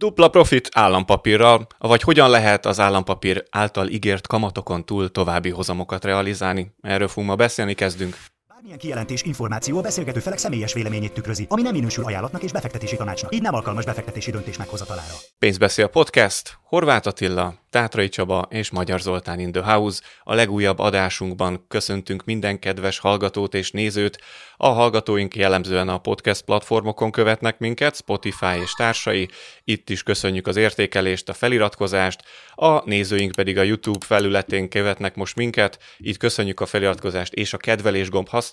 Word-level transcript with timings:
Dupla 0.00 0.28
profit 0.28 0.68
állampapírral, 0.72 1.66
vagy 1.78 2.02
hogyan 2.02 2.30
lehet 2.30 2.66
az 2.66 2.80
állampapír 2.80 3.44
által 3.50 3.88
ígért 3.88 4.26
kamatokon 4.26 4.84
túl 4.84 5.10
további 5.10 5.50
hozamokat 5.50 6.04
realizálni? 6.04 6.74
Erről 6.80 7.08
fogunk 7.08 7.28
ma 7.28 7.34
beszélni, 7.34 7.74
kezdünk. 7.74 8.16
Bármilyen 8.60 8.84
kijelentés, 8.84 9.22
információ 9.22 9.78
a 9.78 9.80
beszélgető 9.80 10.20
felek 10.20 10.38
személyes 10.38 10.72
véleményét 10.72 11.12
tükrözi, 11.12 11.46
ami 11.48 11.62
nem 11.62 11.72
minősül 11.72 12.04
ajánlatnak 12.04 12.42
és 12.42 12.52
befektetési 12.52 12.96
tanácsnak. 12.96 13.34
Így 13.34 13.42
nem 13.42 13.54
alkalmas 13.54 13.84
befektetési 13.84 14.30
döntés 14.30 14.56
meghozatalára. 14.56 15.12
Pénzbeszél 15.38 15.86
podcast, 15.86 16.58
Horváth 16.62 17.06
Attila, 17.06 17.54
Tátrai 17.70 18.08
Csaba 18.08 18.46
és 18.50 18.70
Magyar 18.70 19.00
Zoltán 19.00 19.40
in 19.40 19.52
the 19.52 19.72
House. 19.72 20.02
A 20.22 20.34
legújabb 20.34 20.78
adásunkban 20.78 21.64
köszöntünk 21.68 22.24
minden 22.24 22.58
kedves 22.58 22.98
hallgatót 22.98 23.54
és 23.54 23.70
nézőt. 23.70 24.18
A 24.56 24.68
hallgatóink 24.68 25.36
jellemzően 25.36 25.88
a 25.88 25.98
podcast 25.98 26.42
platformokon 26.42 27.10
követnek 27.10 27.58
minket, 27.58 27.96
Spotify 27.96 28.60
és 28.62 28.72
társai. 28.72 29.28
Itt 29.64 29.90
is 29.90 30.02
köszönjük 30.02 30.46
az 30.46 30.56
értékelést, 30.56 31.28
a 31.28 31.32
feliratkozást. 31.32 32.22
A 32.54 32.88
nézőink 32.88 33.32
pedig 33.32 33.58
a 33.58 33.62
YouTube 33.62 34.06
felületén 34.06 34.68
követnek 34.68 35.14
most 35.14 35.36
minket. 35.36 35.78
Itt 35.98 36.16
köszönjük 36.16 36.60
a 36.60 36.66
feliratkozást 36.66 37.32
és 37.32 37.52
a 37.52 37.56
kedvelés 37.56 38.10
gomb 38.10 38.28
használatát. 38.28 38.49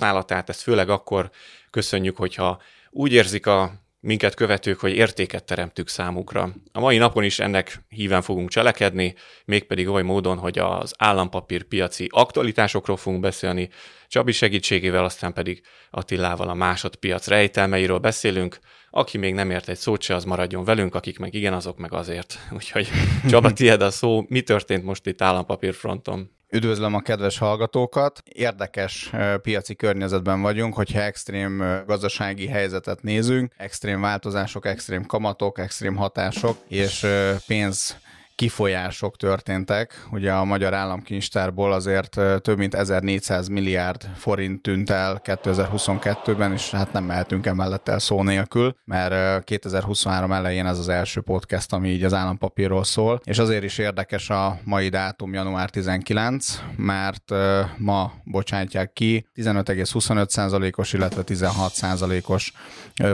Ezt 0.50 0.62
főleg 0.62 0.90
akkor 0.90 1.30
köszönjük, 1.70 2.18
hogyha 2.18 2.62
úgy 2.90 3.12
érzik 3.12 3.46
a 3.46 3.86
minket 4.00 4.34
követők, 4.34 4.80
hogy 4.80 4.96
értéket 4.96 5.44
teremtük 5.44 5.88
számukra. 5.88 6.54
A 6.72 6.80
mai 6.80 6.98
napon 6.98 7.24
is 7.24 7.40
ennek 7.40 7.86
híven 7.90 8.22
fogunk 8.22 8.50
cselekedni, 8.50 9.16
mégpedig 9.46 9.88
oly 9.88 10.04
módon, 10.04 10.38
hogy 10.38 10.60
az 10.60 10.94
állampapír 10.98 11.64
piaci 11.64 12.08
aktualitásokról 12.12 12.98
fogunk 12.98 13.22
beszélni, 13.22 13.70
Csabi 14.08 14.32
segítségével, 14.32 15.04
aztán 15.04 15.34
pedig 15.34 15.62
Attilával 15.90 16.50
a 16.50 16.54
másodpiac 16.54 17.28
rejtelmeiről 17.28 17.98
beszélünk. 17.98 18.60
Aki 18.90 19.18
még 19.18 19.34
nem 19.34 19.52
ért 19.52 19.70
egy 19.70 19.78
szót 19.78 20.02
se, 20.02 20.16
az 20.16 20.24
maradjon 20.24 20.64
velünk, 20.64 20.96
akik 20.96 21.20
meg 21.20 21.34
igen, 21.34 21.54
azok 21.54 21.78
meg 21.78 21.94
azért. 21.94 22.40
Úgyhogy 22.52 22.90
Csaba, 23.30 23.54
tiéd 23.54 23.82
a 23.82 23.92
szó, 23.92 24.26
mi 24.28 24.42
történt 24.42 24.84
most 24.84 25.06
itt 25.06 25.22
állampapír 25.22 25.74
fronton? 25.74 26.37
Üdvözlöm 26.50 26.94
a 26.94 27.02
kedves 27.02 27.38
hallgatókat! 27.38 28.22
Érdekes 28.26 29.12
piaci 29.42 29.76
környezetben 29.76 30.42
vagyunk, 30.42 30.74
hogyha 30.74 31.02
extrém 31.02 31.84
gazdasági 31.86 32.48
helyzetet 32.48 33.02
nézünk, 33.02 33.54
extrém 33.58 34.02
változások, 34.02 34.66
extrém 34.66 35.06
kamatok, 35.06 35.60
extrém 35.60 35.96
hatások 35.96 36.58
és 36.68 37.06
pénz 37.48 37.98
kifolyások 38.38 39.18
történtek. 39.18 40.08
Ugye 40.12 40.32
a 40.32 40.44
magyar 40.44 40.74
államkincstárból 40.74 41.72
azért 41.72 42.20
több 42.42 42.58
mint 42.58 42.76
1400 42.76 43.48
milliárd 43.48 44.10
forint 44.16 44.62
tűnt 44.62 44.90
el 44.90 45.22
2022-ben, 45.24 46.54
és 46.54 46.72
hát 46.72 46.94
nem 46.94 47.04
mehetünk 47.04 47.46
emellett 47.46 47.88
el 47.88 48.00
szó 48.00 48.24
nélkül, 48.24 48.76
mert 48.86 49.44
2023 49.44 50.32
elején 50.32 50.66
ez 50.66 50.80
az 50.80 50.90
első 50.90 51.22
podcast, 51.22 51.74
ami 51.74 51.90
így 51.90 52.04
az 52.04 52.14
állampapírról 52.14 52.84
szól, 52.84 53.22
és 53.24 53.38
azért 53.38 53.64
is 53.64 53.78
érdekes 53.78 54.30
a 54.30 54.60
mai 54.64 54.90
dátum 54.90 55.34
január 55.34 55.70
19, 55.70 56.60
mert 56.76 57.34
ma 57.78 58.14
bocsátják 58.24 58.94
ki 58.94 59.28
15,25%-os, 59.36 60.94
illetve 60.94 61.22
16%-os 61.26 62.54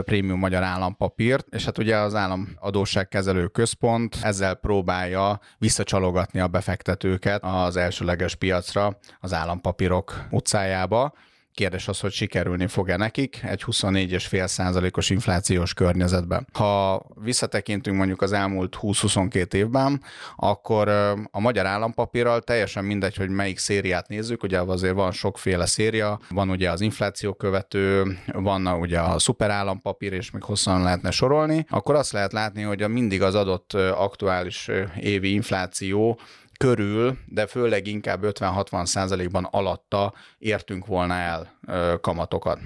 prémium 0.04 0.38
magyar 0.38 0.62
állampapírt, 0.62 1.46
és 1.50 1.64
hát 1.64 1.78
ugye 1.78 1.96
az 1.96 2.14
államadóságkezelő 2.14 3.46
központ 3.46 4.16
ezzel 4.22 4.54
próbálja 4.54 5.13
próbálja 5.14 5.40
visszacsalogatni 5.58 6.40
a 6.40 6.48
befektetőket 6.48 7.42
az 7.44 7.76
elsőleges 7.76 8.34
piacra, 8.34 8.98
az 9.20 9.32
állampapírok 9.32 10.26
utcájába. 10.30 11.12
Kérdés 11.54 11.88
az, 11.88 12.00
hogy 12.00 12.12
sikerülni 12.12 12.66
fog-e 12.66 12.96
nekik 12.96 13.40
egy 13.42 13.62
24,5 13.66 14.46
százalékos 14.46 15.10
inflációs 15.10 15.74
környezetben. 15.74 16.46
Ha 16.52 17.02
visszatekintünk 17.14 17.96
mondjuk 17.96 18.22
az 18.22 18.32
elmúlt 18.32 18.76
20-22 18.80 19.52
évben, 19.52 20.02
akkor 20.36 20.88
a 21.30 21.40
magyar 21.40 21.66
állampapírral 21.66 22.40
teljesen 22.40 22.84
mindegy, 22.84 23.16
hogy 23.16 23.28
melyik 23.28 23.58
szériát 23.58 24.08
nézzük, 24.08 24.42
ugye 24.42 24.60
azért 24.60 24.94
van 24.94 25.12
sokféle 25.12 25.66
széria, 25.66 26.20
van 26.28 26.50
ugye 26.50 26.70
az 26.70 26.80
infláció 26.80 27.34
követő, 27.34 28.18
van 28.32 28.66
ugye 28.66 29.00
a 29.00 29.18
szuper 29.18 29.50
állampapír, 29.50 30.12
és 30.12 30.30
még 30.30 30.42
hosszan 30.42 30.82
lehetne 30.82 31.10
sorolni, 31.10 31.66
akkor 31.68 31.94
azt 31.94 32.12
lehet 32.12 32.32
látni, 32.32 32.62
hogy 32.62 32.82
a 32.82 32.88
mindig 32.88 33.22
az 33.22 33.34
adott 33.34 33.72
aktuális 33.74 34.70
évi 35.00 35.32
infláció 35.32 36.18
körül, 36.64 37.18
de 37.26 37.46
főleg 37.46 37.86
inkább 37.86 38.20
50-60 38.22 38.84
százalékban 38.84 39.44
alatta 39.50 40.14
értünk 40.38 40.86
volna 40.86 41.14
el 41.14 41.52
kamatokat. 42.00 42.58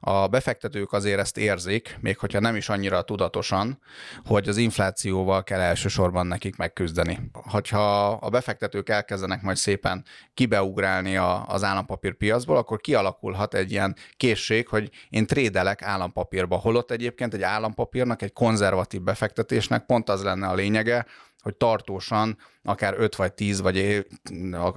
A 0.00 0.26
befektetők 0.26 0.92
azért 0.92 1.20
ezt 1.20 1.38
érzik, 1.38 1.98
még 2.00 2.18
hogyha 2.18 2.40
nem 2.40 2.56
is 2.56 2.68
annyira 2.68 3.02
tudatosan, 3.02 3.78
hogy 4.24 4.48
az 4.48 4.56
inflációval 4.56 5.42
kell 5.42 5.60
elsősorban 5.60 6.26
nekik 6.26 6.56
megküzdeni. 6.56 7.18
Hogyha 7.32 8.08
a 8.08 8.28
befektetők 8.28 8.88
elkezdenek 8.88 9.42
majd 9.42 9.56
szépen 9.56 10.04
kibeugrálni 10.34 11.16
a, 11.16 11.46
az 11.46 11.64
állampapírpiacból, 11.64 12.56
akkor 12.56 12.80
kialakulhat 12.80 13.54
egy 13.54 13.70
ilyen 13.70 13.96
készség, 14.16 14.68
hogy 14.68 14.90
én 15.08 15.26
trédelek 15.26 15.82
állampapírba, 15.82 16.56
holott 16.56 16.90
egyébként 16.90 17.34
egy 17.34 17.42
állampapírnak, 17.42 18.22
egy 18.22 18.32
konzervatív 18.32 19.02
befektetésnek 19.02 19.86
pont 19.86 20.08
az 20.08 20.22
lenne 20.22 20.46
a 20.46 20.54
lényege, 20.54 21.06
hogy 21.46 21.56
tartósan, 21.56 22.38
akár 22.62 22.94
5 22.98 23.16
vagy 23.16 23.32
10 23.32 23.60
vagy 23.60 24.06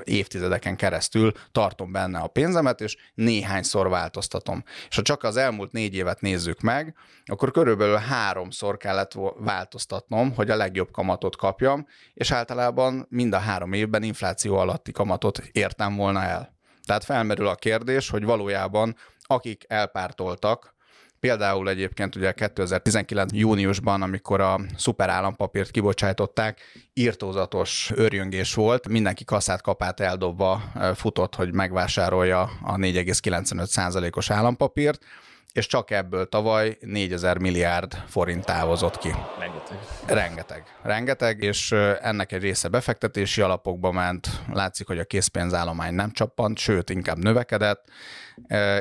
évtizedeken 0.03 0.75
keresztül 0.75 1.31
tartom 1.51 1.91
benne 1.91 2.19
a 2.19 2.27
pénzemet, 2.27 2.81
és 2.81 2.97
néhányszor 3.13 3.89
változtatom. 3.89 4.63
És 4.89 4.97
ha 4.99 5.05
csak 5.05 5.23
az 5.23 5.37
elmúlt 5.37 5.71
négy 5.71 5.95
évet 5.95 6.21
nézzük 6.21 6.61
meg, 6.61 6.95
akkor 7.25 7.51
körülbelül 7.51 7.95
háromszor 7.95 8.77
kellett 8.77 9.11
változtatnom, 9.37 10.33
hogy 10.35 10.49
a 10.49 10.55
legjobb 10.55 10.91
kamatot 10.91 11.35
kapjam, 11.35 11.87
és 12.13 12.31
általában 12.31 13.05
mind 13.09 13.33
a 13.33 13.37
három 13.37 13.73
évben 13.73 14.03
infláció 14.03 14.57
alatti 14.57 14.91
kamatot 14.91 15.41
értem 15.51 15.95
volna 15.95 16.23
el. 16.23 16.57
Tehát 16.85 17.03
felmerül 17.03 17.47
a 17.47 17.55
kérdés, 17.55 18.09
hogy 18.09 18.23
valójában 18.23 18.95
akik 19.21 19.63
elpártoltak 19.67 20.75
Például 21.19 21.69
egyébként 21.69 22.15
ugye 22.15 22.31
2019. 22.31 23.33
júniusban, 23.33 24.01
amikor 24.01 24.41
a 24.41 24.59
szuper 24.77 25.09
állampapírt 25.09 25.71
kibocsátották, 25.71 26.59
írtózatos 26.93 27.91
örjöngés 27.95 28.53
volt, 28.53 28.87
mindenki 28.87 29.25
kaszát 29.25 29.61
kapát 29.61 29.99
eldobva 29.99 30.61
futott, 30.95 31.35
hogy 31.35 31.53
megvásárolja 31.53 32.41
a 32.41 32.75
4,95%-os 32.75 34.29
állampapírt, 34.29 35.05
és 35.53 35.67
csak 35.67 35.91
ebből 35.91 36.29
tavaly 36.29 36.77
4000 36.81 37.37
milliárd 37.37 37.93
forint 38.07 38.45
távozott 38.45 38.97
ki. 38.97 39.09
Rengeteg. 39.39 39.77
Rengeteg. 40.05 40.63
Rengeteg, 40.81 41.43
és 41.43 41.71
ennek 42.01 42.31
egy 42.31 42.41
része 42.41 42.67
befektetési 42.67 43.41
alapokba 43.41 43.91
ment, 43.91 44.27
látszik, 44.53 44.87
hogy 44.87 44.99
a 44.99 45.05
készpénzállomány 45.05 45.93
nem 45.93 46.11
csappant, 46.11 46.57
sőt, 46.57 46.89
inkább 46.89 47.17
növekedett, 47.17 47.83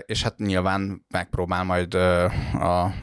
és 0.06 0.22
hát 0.22 0.38
nyilván 0.38 1.04
megpróbál 1.08 1.64
majd 1.64 1.94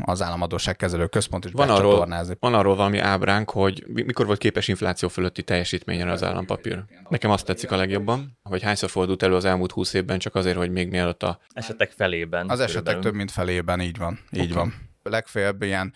az 0.02 0.22
államadóságkezelő 0.22 1.08
központ 1.08 1.46
is 1.46 1.52
van 1.52 1.70
arról, 1.70 2.08
van 2.40 2.54
arról 2.54 2.76
valami 2.76 2.98
ábránk, 2.98 3.50
hogy 3.50 3.84
mikor 3.88 4.26
volt 4.26 4.40
képes 4.40 4.68
infláció 4.68 5.08
fölötti 5.08 5.44
teljesítményen 5.44 6.10
az 6.10 6.24
állampapír. 6.24 6.84
Nekem 7.10 7.32
azt 7.32 7.46
tetszik 7.46 7.72
a 7.72 7.76
legjobban, 7.76 8.38
hogy 8.44 8.62
hányszor 8.62 8.90
fordult 8.90 9.24
elő 9.24 9.36
az 9.36 9.46
elmúlt 9.46 9.72
húsz 9.72 9.94
évben, 9.94 10.20
csak 10.20 10.36
azért, 10.36 10.58
hogy 10.58 10.72
még 10.72 10.90
mielőtt 10.90 11.24
a... 11.24 11.40
Esetek 11.54 11.92
felében. 11.92 12.50
Az 12.50 12.60
esetek 12.60 13.00
több 13.00 13.14
mint 13.14 13.32
felében, 13.32 13.82
így 13.82 13.98
van. 13.98 14.20
Így 14.32 14.52
okay. 14.52 14.56
van 14.64 14.94
legfeljebb 15.10 15.62
ilyen 15.62 15.94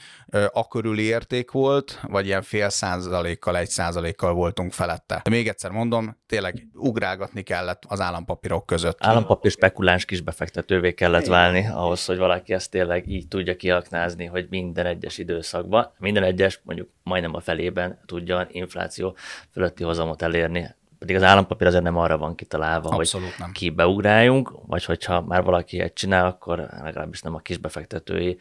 akörüli 0.51 1.03
érték 1.03 1.51
volt, 1.51 1.99
vagy 2.07 2.25
ilyen 2.25 2.41
fél 2.41 2.69
százalékkal, 2.69 3.57
egy 3.57 3.69
százalékkal 3.69 4.33
voltunk 4.33 4.73
felette. 4.73 5.21
De 5.23 5.29
még 5.29 5.47
egyszer 5.47 5.71
mondom, 5.71 6.17
tényleg 6.27 6.67
ugrálgatni 6.73 7.41
kellett 7.41 7.83
az 7.87 7.99
állampapírok 7.99 8.65
között. 8.65 8.97
Állampapír 8.99 9.51
spekuláns 9.51 10.05
kis 10.05 10.21
befektetővé 10.21 10.93
kellett 10.93 11.25
válni 11.25 11.67
ahhoz, 11.67 12.05
hogy 12.05 12.17
valaki 12.17 12.53
ezt 12.53 12.71
tényleg 12.71 13.07
így 13.07 13.27
tudja 13.27 13.55
kiaknázni, 13.55 14.25
hogy 14.25 14.47
minden 14.49 14.85
egyes 14.85 15.17
időszakban, 15.17 15.91
minden 15.97 16.23
egyes, 16.23 16.59
mondjuk 16.63 16.89
majdnem 17.03 17.35
a 17.35 17.39
felében 17.39 17.99
tudja 18.05 18.47
infláció 18.51 19.15
fölötti 19.51 19.83
hozamot 19.83 20.21
elérni 20.21 20.77
pedig 20.99 21.15
az 21.15 21.23
állampapír 21.23 21.67
azért 21.67 21.83
nem 21.83 21.97
arra 21.97 22.17
van 22.17 22.35
kitalálva, 22.35 22.89
Abszolút 22.89 23.27
hogy 23.27 23.35
nem. 23.39 23.51
kibeugráljunk, 23.51 24.51
vagy 24.67 24.85
hogyha 24.85 25.21
már 25.21 25.43
valaki 25.43 25.79
egy 25.79 25.93
csinál, 25.93 26.25
akkor 26.25 26.67
legalábbis 26.81 27.21
nem 27.21 27.35
a 27.35 27.39
kisbefektetői 27.39 28.37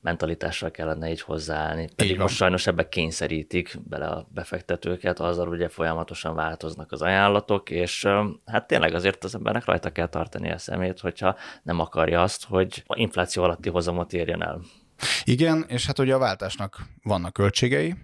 mentalitással 0.00 0.70
kellene 0.70 1.10
így 1.10 1.20
hozzáállni. 1.20 1.88
Pedig 1.96 2.12
így 2.12 2.18
most 2.18 2.34
sajnos 2.36 2.66
ebbe 2.66 2.88
kényszerítik 2.88 3.78
bele 3.88 4.06
a 4.06 4.26
befektetőket, 4.34 5.20
azzal 5.20 5.48
ugye 5.48 5.68
folyamatosan 5.68 6.34
változnak 6.34 6.92
az 6.92 7.02
ajánlatok, 7.02 7.70
és 7.70 8.06
hát 8.46 8.66
tényleg 8.66 8.94
azért 8.94 9.24
az 9.24 9.34
embernek 9.34 9.64
rajta 9.64 9.90
kell 9.90 10.08
tartani 10.08 10.50
a 10.50 10.58
szemét, 10.58 11.00
hogyha 11.00 11.36
nem 11.62 11.80
akarja 11.80 12.22
azt, 12.22 12.44
hogy 12.44 12.82
a 12.86 12.98
infláció 12.98 13.42
alatti 13.42 13.68
hozamot 13.68 14.12
érjen 14.12 14.42
el. 14.42 14.60
Igen, 15.24 15.64
és 15.68 15.86
hát 15.86 15.98
ugye 15.98 16.14
a 16.14 16.18
váltásnak 16.18 16.82
vannak 17.02 17.32
költségei, 17.32 17.94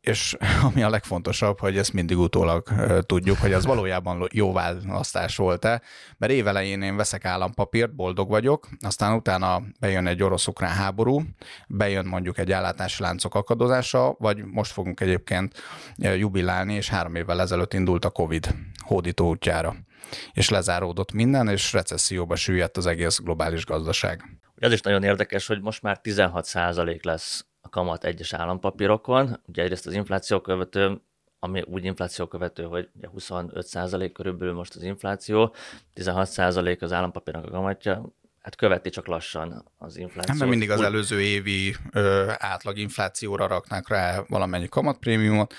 és 0.00 0.36
ami 0.68 0.82
a 0.82 0.90
legfontosabb, 0.90 1.60
hogy 1.60 1.78
ezt 1.78 1.92
mindig 1.92 2.18
utólag 2.18 2.68
tudjuk, 3.06 3.38
hogy 3.38 3.52
az 3.52 3.66
valójában 3.66 4.28
jó 4.32 4.52
választás 4.52 5.36
volt-e, 5.36 5.82
mert 6.18 6.32
évelején 6.32 6.82
én 6.82 6.96
veszek 6.96 7.24
állampapírt, 7.24 7.94
boldog 7.94 8.28
vagyok, 8.28 8.68
aztán 8.80 9.14
utána 9.14 9.62
bejön 9.80 10.06
egy 10.06 10.22
orosz-ukrán 10.22 10.72
háború, 10.72 11.22
bejön 11.68 12.06
mondjuk 12.06 12.38
egy 12.38 12.52
ellátási 12.52 13.02
láncok 13.02 13.34
akadozása, 13.34 14.16
vagy 14.18 14.44
most 14.44 14.72
fogunk 14.72 15.00
egyébként 15.00 15.62
jubilálni, 15.96 16.74
és 16.74 16.88
három 16.88 17.14
évvel 17.14 17.40
ezelőtt 17.40 17.74
indult 17.74 18.04
a 18.04 18.10
Covid 18.10 18.54
hódító 18.84 19.28
útjára 19.28 19.76
és 20.32 20.48
lezáródott 20.48 21.12
minden, 21.12 21.48
és 21.48 21.72
recesszióba 21.72 22.36
süllyedt 22.36 22.76
az 22.76 22.86
egész 22.86 23.18
globális 23.18 23.66
gazdaság. 23.66 24.40
Ez 24.56 24.72
is 24.72 24.80
nagyon 24.80 25.02
érdekes, 25.02 25.46
hogy 25.46 25.60
most 25.60 25.82
már 25.82 26.00
16% 26.02 27.02
lesz 27.02 27.46
a 27.68 27.70
kamat 27.70 28.04
egyes 28.04 28.32
állampapírokon. 28.32 29.40
Ugye 29.46 29.62
egyrészt 29.62 29.86
az 29.86 29.92
infláció 29.92 30.40
követő, 30.40 31.00
ami 31.38 31.62
úgy 31.66 31.84
infláció 31.84 32.26
követő, 32.26 32.62
hogy 32.62 32.88
ugye 32.96 33.08
25% 33.18 34.10
körülbelül 34.14 34.54
most 34.54 34.74
az 34.74 34.82
infláció, 34.82 35.54
16% 35.94 36.82
az 36.82 36.92
állampapírnak 36.92 37.44
a 37.44 37.50
kamatja, 37.50 38.12
hát 38.40 38.56
követi 38.56 38.90
csak 38.90 39.06
lassan 39.06 39.64
az 39.78 39.96
inflációt. 39.96 40.38
Nem 40.38 40.48
mindig 40.48 40.70
az 40.70 40.80
előző 40.80 41.20
évi 41.20 41.74
ö, 41.92 42.30
átlag 42.38 42.78
inflációra 42.78 43.46
raknák 43.46 43.88
rá 43.88 44.22
valamennyi 44.28 44.68
kamatprémiumot, 44.68 45.54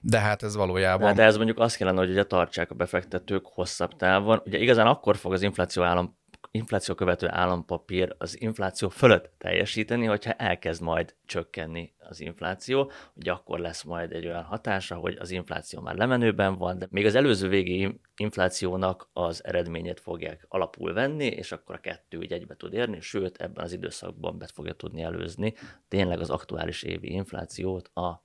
de 0.00 0.18
hát 0.18 0.42
ez 0.42 0.56
valójában... 0.56 1.06
Hát 1.06 1.16
de 1.16 1.22
ez 1.22 1.36
mondjuk 1.36 1.58
azt 1.58 1.76
kellene, 1.76 1.98
hogy 1.98 2.10
ugye 2.10 2.24
tartsák 2.24 2.70
a 2.70 2.74
befektetők 2.74 3.46
hosszabb 3.46 3.96
távon. 3.96 4.42
Ugye 4.44 4.58
igazán 4.58 4.86
akkor 4.86 5.16
fog 5.16 5.32
az 5.32 5.42
infláció 5.42 5.82
állam 5.82 6.16
infláció 6.56 6.94
követő 6.94 7.28
állampapír 7.30 8.14
az 8.18 8.40
infláció 8.40 8.88
fölött 8.88 9.30
teljesíteni, 9.38 10.06
hogyha 10.06 10.32
elkezd 10.32 10.82
majd 10.82 11.14
csökkenni 11.26 11.92
az 11.98 12.20
infláció, 12.20 12.90
hogy 13.14 13.28
akkor 13.28 13.58
lesz 13.58 13.82
majd 13.82 14.12
egy 14.12 14.26
olyan 14.26 14.42
hatása, 14.42 14.94
hogy 14.94 15.16
az 15.20 15.30
infláció 15.30 15.80
már 15.80 15.96
lemenőben 15.96 16.56
van, 16.56 16.78
de 16.78 16.86
még 16.90 17.06
az 17.06 17.14
előző 17.14 17.48
végi 17.48 18.00
inflációnak 18.16 19.08
az 19.12 19.44
eredményét 19.44 20.00
fogják 20.00 20.46
alapul 20.48 20.92
venni, 20.92 21.26
és 21.26 21.52
akkor 21.52 21.74
a 21.74 21.80
kettő 21.80 22.20
így 22.20 22.32
egybe 22.32 22.56
tud 22.56 22.72
érni, 22.72 23.00
sőt 23.00 23.36
ebben 23.36 23.64
az 23.64 23.72
időszakban 23.72 24.38
be 24.38 24.46
fogja 24.52 24.72
tudni 24.72 25.02
előzni 25.02 25.54
tényleg 25.88 26.20
az 26.20 26.30
aktuális 26.30 26.82
évi 26.82 27.12
inflációt 27.12 27.90
a 27.94 28.24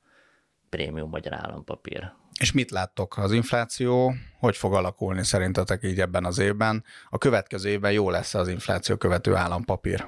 prémium 0.69 1.09
magyar 1.09 1.33
állampapír. 1.33 2.11
És 2.39 2.51
mit 2.51 2.71
láttok? 2.71 3.17
Az 3.17 3.31
infláció 3.31 4.13
hogy 4.39 4.57
fog 4.57 4.73
alakulni 4.73 5.23
szerintetek 5.23 5.83
így 5.83 5.99
ebben 5.99 6.25
az 6.25 6.37
évben? 6.37 6.83
A 7.09 7.17
következő 7.17 7.69
évben 7.69 7.91
jó 7.91 8.09
lesz 8.09 8.33
az 8.33 8.47
infláció 8.47 8.95
követő 8.95 9.35
állampapír? 9.35 9.99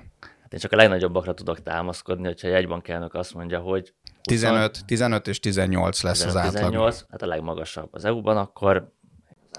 Hát 0.41 0.53
én 0.53 0.59
csak 0.59 0.71
a 0.71 0.75
legnagyobbakra 0.75 1.33
tudok 1.33 1.63
támaszkodni, 1.63 2.25
hogyha 2.25 2.47
egy 2.47 2.67
bankelnök 2.67 3.13
azt 3.13 3.33
mondja, 3.33 3.59
hogy 3.59 3.93
20, 4.03 4.21
15, 4.21 4.85
15 4.85 5.27
és 5.27 5.39
18 5.39 6.03
lesz 6.03 6.17
15, 6.17 6.35
az 6.35 6.41
átlag. 6.41 6.63
18, 6.63 7.05
hát 7.09 7.21
a 7.21 7.25
legmagasabb 7.25 7.93
az 7.93 8.05
EU-ban, 8.05 8.37
akkor 8.37 8.93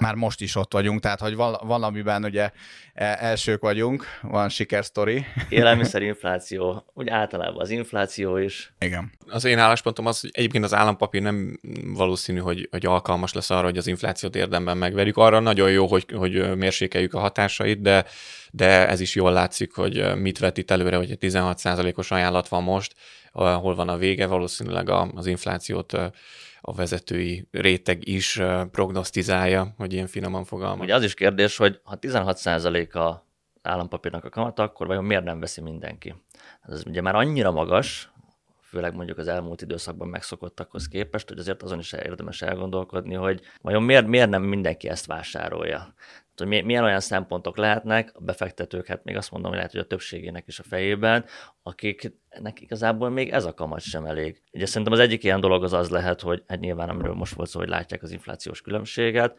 már 0.02 0.14
most 0.14 0.40
is 0.40 0.56
ott 0.56 0.72
vagyunk, 0.72 1.00
tehát 1.00 1.20
hogy 1.20 1.34
valamiben 1.62 2.24
ugye 2.24 2.50
e, 2.94 3.16
elsők 3.20 3.60
vagyunk, 3.60 4.04
van 4.22 4.48
sikersztori. 4.48 5.26
Élelmiszerinfláció, 5.48 6.84
úgy 6.94 7.08
általában 7.08 7.60
az 7.60 7.70
infláció 7.70 8.36
is. 8.36 8.72
Igen. 8.78 9.12
Az 9.28 9.44
én 9.44 9.58
álláspontom 9.58 10.06
az, 10.06 10.20
hogy 10.20 10.30
egyébként 10.32 10.64
az 10.64 10.74
állampapír 10.74 11.22
nem 11.22 11.58
valószínű, 11.84 12.38
hogy, 12.38 12.68
hogy 12.70 12.86
alkalmas 12.86 13.32
lesz 13.32 13.50
arra, 13.50 13.64
hogy 13.64 13.78
az 13.78 13.86
inflációt 13.86 14.36
érdemben 14.36 14.76
megverjük. 14.76 15.16
Arra 15.16 15.40
nagyon 15.40 15.70
jó, 15.70 15.86
hogy, 15.86 16.06
hogy 16.14 16.56
mérsékeljük 16.56 17.14
a 17.14 17.18
hatásait, 17.18 17.80
de, 17.80 18.04
de 18.50 18.88
ez 18.88 19.00
is 19.00 19.14
jól 19.14 19.32
látszik, 19.32 19.74
hogy 19.74 20.14
mit 20.16 20.38
vet 20.38 20.58
itt 20.58 20.70
előre, 20.70 20.96
hogy 20.96 21.16
16%-os 21.20 22.10
ajánlat 22.10 22.48
van 22.48 22.62
most, 22.62 22.94
hol 23.32 23.74
van 23.74 23.88
a 23.88 23.96
vége, 23.96 24.26
valószínűleg 24.26 24.88
az 24.88 25.26
inflációt 25.26 25.92
a 26.60 26.74
vezetői 26.74 27.48
réteg 27.50 28.08
is 28.08 28.40
prognosztizálja, 28.70 29.74
hogy 29.76 29.92
ilyen 29.92 30.06
finoman 30.06 30.44
fogalmaz. 30.44 30.84
Ugye 30.84 30.94
az 30.94 31.02
is 31.02 31.14
kérdés, 31.14 31.56
hogy 31.56 31.80
ha 31.84 31.98
16% 32.00 32.92
a 32.92 33.26
állampapírnak 33.62 34.24
a 34.24 34.28
kamata, 34.28 34.62
akkor 34.62 34.86
vajon 34.86 35.04
miért 35.04 35.24
nem 35.24 35.40
veszi 35.40 35.60
mindenki? 35.60 36.14
Ez 36.62 36.82
ugye 36.86 37.00
már 37.00 37.14
annyira 37.14 37.50
magas, 37.50 38.11
főleg 38.72 38.94
mondjuk 38.94 39.18
az 39.18 39.28
elmúlt 39.28 39.62
időszakban 39.62 40.08
megszokottakhoz 40.08 40.88
képest, 40.88 41.28
hogy 41.28 41.38
azért 41.38 41.62
azon 41.62 41.78
is 41.78 41.92
érdemes 41.92 42.42
elgondolkodni, 42.42 43.14
hogy 43.14 43.40
vajon 43.60 43.82
miért, 43.82 44.06
miért 44.06 44.30
nem 44.30 44.42
mindenki 44.42 44.88
ezt 44.88 45.06
vásárolja 45.06 45.94
hogy 46.36 46.64
milyen 46.64 46.84
olyan 46.84 47.00
szempontok 47.00 47.56
lehetnek, 47.56 48.10
a 48.14 48.20
befektetők, 48.20 48.86
hát 48.86 49.04
még 49.04 49.16
azt 49.16 49.30
mondom, 49.30 49.48
hogy 49.48 49.58
lehet, 49.58 49.72
hogy 49.72 49.80
a 49.80 49.86
többségének 49.86 50.46
is 50.46 50.58
a 50.58 50.62
fejében, 50.62 51.24
akiknek 51.62 52.60
igazából 52.60 53.10
még 53.10 53.30
ez 53.30 53.44
a 53.44 53.54
kamat 53.54 53.80
sem 53.80 54.04
elég. 54.04 54.42
Ugye 54.52 54.66
szerintem 54.66 54.92
az 54.92 54.98
egyik 54.98 55.24
ilyen 55.24 55.40
dolog 55.40 55.62
az 55.62 55.72
az 55.72 55.90
lehet, 55.90 56.20
hogy 56.20 56.44
hát 56.46 56.60
nyilván 56.60 56.88
amiről 56.88 57.14
most 57.14 57.34
volt 57.34 57.48
szó, 57.48 57.58
hogy 57.58 57.68
látják 57.68 58.02
az 58.02 58.10
inflációs 58.10 58.60
különbséget, 58.60 59.36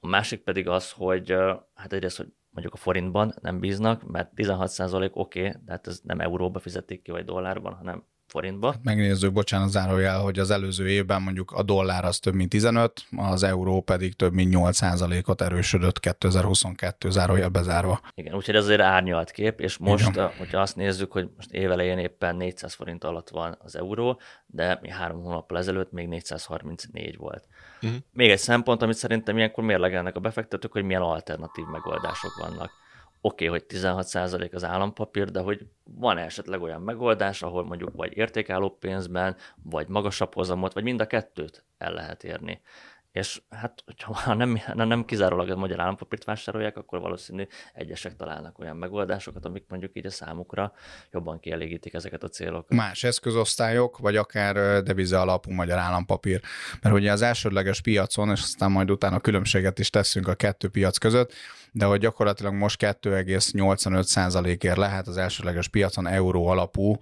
a 0.00 0.06
másik 0.06 0.42
pedig 0.42 0.68
az, 0.68 0.92
hogy 0.92 1.34
hát 1.74 1.92
egyrészt, 1.92 2.16
hogy 2.16 2.32
mondjuk 2.50 2.74
a 2.74 2.76
forintban 2.76 3.34
nem 3.40 3.60
bíznak, 3.60 4.02
mert 4.02 4.32
16% 4.36 5.10
oké, 5.12 5.40
okay, 5.40 5.60
de 5.64 5.70
hát 5.70 5.86
ez 5.86 6.00
nem 6.02 6.20
euróba 6.20 6.58
fizetik 6.58 7.02
ki, 7.02 7.10
vagy 7.10 7.24
dollárban, 7.24 7.74
hanem 7.74 8.04
forintba. 8.28 8.70
Hát 8.70 8.84
megnézzük, 8.84 9.32
bocsánat, 9.32 9.70
zárójel, 9.70 10.20
hogy 10.20 10.38
az 10.38 10.50
előző 10.50 10.88
évben 10.88 11.22
mondjuk 11.22 11.50
a 11.50 11.62
dollár 11.62 12.04
az 12.04 12.18
több 12.18 12.34
mint 12.34 12.48
15, 12.48 13.04
az 13.16 13.42
euró 13.42 13.80
pedig 13.80 14.16
több 14.16 14.32
mint 14.32 14.50
8 14.50 14.80
ot 15.28 15.42
erősödött 15.42 16.00
2022 16.00 17.10
zárójel 17.10 17.48
bezárva. 17.48 18.00
Igen, 18.14 18.34
úgyhogy 18.34 18.54
ez 18.54 18.64
azért 18.64 18.80
árnyalt 18.80 19.30
kép, 19.30 19.60
és 19.60 19.76
most, 19.76 20.08
Igen. 20.08 20.30
hogyha 20.38 20.60
azt 20.60 20.76
nézzük, 20.76 21.12
hogy 21.12 21.28
most 21.36 21.50
évelején 21.50 21.98
éppen 21.98 22.36
400 22.36 22.74
forint 22.74 23.04
alatt 23.04 23.28
van 23.28 23.58
az 23.64 23.76
euró, 23.76 24.20
de 24.46 24.78
mi 24.82 24.90
három 24.90 25.22
hónappal 25.22 25.58
ezelőtt 25.58 25.92
még 25.92 26.08
434 26.08 27.16
volt. 27.16 27.44
Uh-huh. 27.82 27.98
Még 28.12 28.30
egy 28.30 28.38
szempont, 28.38 28.82
amit 28.82 28.96
szerintem 28.96 29.36
ilyenkor 29.36 29.64
mérlegelnek 29.64 30.16
a 30.16 30.20
befektetők, 30.20 30.72
hogy 30.72 30.84
milyen 30.84 31.02
alternatív 31.02 31.64
megoldások 31.64 32.36
vannak 32.36 32.70
oké, 33.20 33.46
okay, 33.46 33.58
hogy 33.58 33.78
16% 33.78 34.54
az 34.54 34.64
állampapír, 34.64 35.30
de 35.30 35.40
hogy 35.40 35.66
van 35.84 36.18
esetleg 36.18 36.62
olyan 36.62 36.82
megoldás, 36.82 37.42
ahol 37.42 37.64
mondjuk 37.64 37.90
vagy 37.94 38.16
értékálló 38.16 38.70
pénzben, 38.70 39.36
vagy 39.62 39.88
magasabb 39.88 40.34
hozamot, 40.34 40.72
vagy 40.72 40.82
mind 40.82 41.00
a 41.00 41.06
kettőt 41.06 41.64
el 41.78 41.92
lehet 41.92 42.24
érni 42.24 42.60
és 43.18 43.42
hát, 43.50 43.84
ha 43.98 44.34
nem, 44.34 44.60
nem 44.74 45.04
kizárólag 45.04 45.50
a 45.50 45.56
magyar 45.56 45.80
állampapírt 45.80 46.24
vásárolják, 46.24 46.76
akkor 46.76 47.00
valószínű 47.00 47.46
egyesek 47.74 48.16
találnak 48.16 48.58
olyan 48.58 48.76
megoldásokat, 48.76 49.44
amik 49.44 49.64
mondjuk 49.68 49.96
így 49.96 50.06
a 50.06 50.10
számukra 50.10 50.72
jobban 51.10 51.40
kielégítik 51.40 51.94
ezeket 51.94 52.22
a 52.22 52.28
célokat. 52.28 52.76
Más 52.76 53.04
eszközosztályok, 53.04 53.98
vagy 53.98 54.16
akár 54.16 54.82
devize 54.82 55.20
alapú 55.20 55.50
magyar 55.50 55.78
állampapír. 55.78 56.40
Mert 56.82 56.94
ugye 56.94 57.12
az 57.12 57.22
elsődleges 57.22 57.80
piacon, 57.80 58.30
és 58.30 58.40
aztán 58.40 58.70
majd 58.70 58.90
utána 58.90 59.20
különbséget 59.20 59.78
is 59.78 59.90
teszünk 59.90 60.28
a 60.28 60.34
kettő 60.34 60.68
piac 60.68 60.98
között, 60.98 61.32
de 61.72 61.84
hogy 61.84 62.00
gyakorlatilag 62.00 62.52
most 62.52 62.84
2,85%-ért 62.84 64.76
lehet 64.76 65.06
az 65.06 65.16
elsődleges 65.16 65.68
piacon 65.68 66.06
euró 66.06 66.46
alapú 66.46 66.96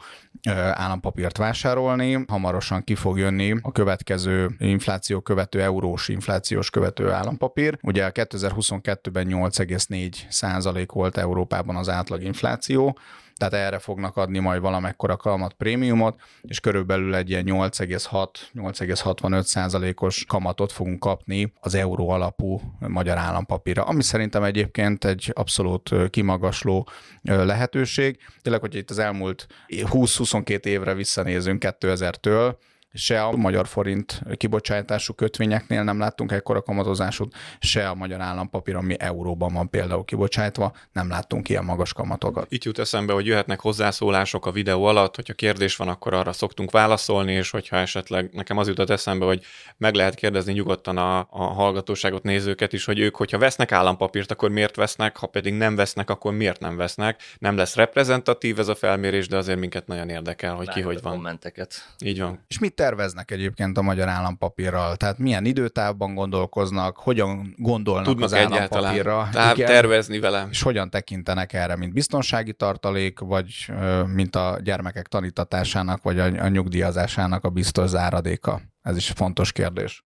állampapírt 0.54 1.36
vásárolni. 1.36 2.24
Hamarosan 2.28 2.84
ki 2.84 2.94
fog 2.94 3.18
jönni 3.18 3.54
a 3.62 3.72
következő 3.72 4.50
infláció 4.58 5.20
követő 5.20 5.62
eurós 5.62 6.08
inflációs 6.08 6.70
követő 6.70 7.10
állampapír. 7.10 7.78
Ugye 7.82 8.10
2022-ben 8.14 9.26
8,4% 9.30 10.88
volt 10.92 11.16
Európában 11.16 11.76
az 11.76 11.88
átlag 11.88 12.22
infláció, 12.22 12.98
tehát 13.36 13.54
erre 13.54 13.78
fognak 13.78 14.16
adni 14.16 14.38
majd 14.38 14.60
valamekkora 14.60 15.16
kamat 15.16 15.52
prémiumot, 15.52 16.20
és 16.42 16.60
körülbelül 16.60 17.14
egy 17.14 17.30
ilyen 17.30 17.44
8,6-8,65 17.46 19.42
százalékos 19.42 20.24
kamatot 20.24 20.72
fogunk 20.72 20.98
kapni 20.98 21.52
az 21.60 21.74
euró 21.74 22.08
alapú 22.08 22.60
magyar 22.78 23.16
állampapírra, 23.16 23.82
ami 23.82 24.02
szerintem 24.02 24.42
egyébként 24.42 25.04
egy 25.04 25.30
abszolút 25.34 25.90
kimagasló 26.10 26.88
lehetőség. 27.22 28.18
Tényleg, 28.42 28.60
hogy 28.60 28.74
itt 28.74 28.90
az 28.90 28.98
elmúlt 28.98 29.46
20-22 29.68 30.64
évre 30.64 30.94
visszanézünk 30.94 31.64
2000-től, 31.66 32.54
se 32.96 33.22
a 33.22 33.36
magyar 33.36 33.66
forint 33.66 34.22
kibocsátású 34.36 35.14
kötvényeknél 35.14 35.82
nem 35.82 35.98
láttunk 35.98 36.32
ekkora 36.32 36.62
kamatozásút, 36.62 37.34
se 37.60 37.88
a 37.88 37.94
magyar 37.94 38.20
állampapír, 38.20 38.76
ami 38.76 38.94
euróban 38.98 39.52
van 39.52 39.70
például 39.70 40.04
kibocsátva, 40.04 40.72
nem 40.92 41.08
láttunk 41.08 41.48
ilyen 41.48 41.64
magas 41.64 41.92
kamatokat. 41.92 42.46
Itt 42.48 42.64
jut 42.64 42.78
eszembe, 42.78 43.12
hogy 43.12 43.26
jöhetnek 43.26 43.60
hozzászólások 43.60 44.46
a 44.46 44.50
videó 44.50 44.84
alatt, 44.84 45.14
hogyha 45.14 45.34
kérdés 45.34 45.76
van, 45.76 45.88
akkor 45.88 46.14
arra 46.14 46.32
szoktunk 46.32 46.70
válaszolni, 46.70 47.32
és 47.32 47.50
hogyha 47.50 47.76
esetleg 47.76 48.30
nekem 48.32 48.58
az 48.58 48.68
jutott 48.68 48.90
eszembe, 48.90 49.24
hogy 49.24 49.44
meg 49.76 49.94
lehet 49.94 50.14
kérdezni 50.14 50.52
nyugodtan 50.52 50.96
a, 50.96 51.18
a 51.18 51.42
hallgatóságot, 51.44 52.22
nézőket 52.22 52.72
is, 52.72 52.84
hogy 52.84 52.98
ők, 52.98 53.16
hogyha 53.16 53.38
vesznek 53.38 53.72
állampapírt, 53.72 54.30
akkor 54.30 54.50
miért 54.50 54.76
vesznek, 54.76 55.16
ha 55.16 55.26
pedig 55.26 55.54
nem 55.54 55.76
vesznek, 55.76 56.10
akkor 56.10 56.32
miért 56.32 56.60
nem 56.60 56.76
vesznek. 56.76 57.22
Nem 57.38 57.56
lesz 57.56 57.74
reprezentatív 57.74 58.58
ez 58.58 58.68
a 58.68 58.74
felmérés, 58.74 59.28
de 59.28 59.36
azért 59.36 59.58
minket 59.58 59.86
nagyon 59.86 60.08
érdekel, 60.08 60.54
hogy 60.54 60.66
Várjuk 60.66 60.86
ki 60.86 60.92
hogy 60.92 61.02
van. 61.02 61.12
Kommenteket. 61.12 61.94
Így 62.04 62.20
van. 62.20 62.44
És 62.48 62.58
mit 62.58 62.74
terveznek 62.86 63.30
egyébként 63.30 63.78
a 63.78 63.82
magyar 63.82 64.08
állampapírral? 64.08 64.96
Tehát 64.96 65.18
milyen 65.18 65.44
időtávban 65.44 66.14
gondolkoznak, 66.14 66.96
hogyan 66.96 67.54
gondolnak 67.56 68.04
Tudnak 68.04 68.24
az 68.24 68.34
állampapírra? 68.34 69.28
Tehát 69.32 69.56
tervezni 69.56 70.18
vele. 70.18 70.46
És 70.50 70.62
hogyan 70.62 70.90
tekintenek 70.90 71.52
erre, 71.52 71.76
mint 71.76 71.92
biztonsági 71.92 72.52
tartalék, 72.52 73.18
vagy 73.18 73.72
mint 74.06 74.36
a 74.36 74.58
gyermekek 74.62 75.06
tanítatásának, 75.06 76.02
vagy 76.02 76.18
a, 76.18 76.24
a 76.24 76.48
nyugdíjazásának 76.48 77.44
a 77.44 77.48
biztos 77.48 77.88
záradéka? 77.88 78.60
Ez 78.82 78.96
is 78.96 79.10
fontos 79.10 79.52
kérdés. 79.52 80.04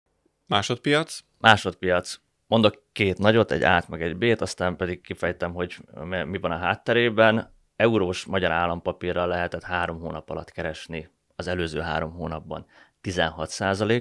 Másodpiac? 0.48 1.20
Másodpiac. 1.38 2.16
Mondok 2.48 2.84
két 2.92 3.18
nagyot, 3.18 3.52
egy 3.52 3.64
át 3.64 3.90
meg 3.90 4.02
egy 4.02 4.18
B-t, 4.18 4.42
aztán 4.42 4.76
pedig 4.76 5.02
kifejtem, 5.02 5.54
hogy 5.54 5.78
mi 6.26 6.38
van 6.40 6.52
a 6.52 6.58
hátterében. 6.58 7.58
Eurós 7.76 8.26
magyar 8.26 8.52
állampapírral 8.52 9.28
lehetett 9.28 9.64
három 9.64 10.00
hónap 10.00 10.30
alatt 10.30 10.52
keresni 10.52 11.10
az 11.40 11.48
előző 11.48 11.80
három 11.80 12.12
hónapban 12.12 12.66
16 13.02 13.56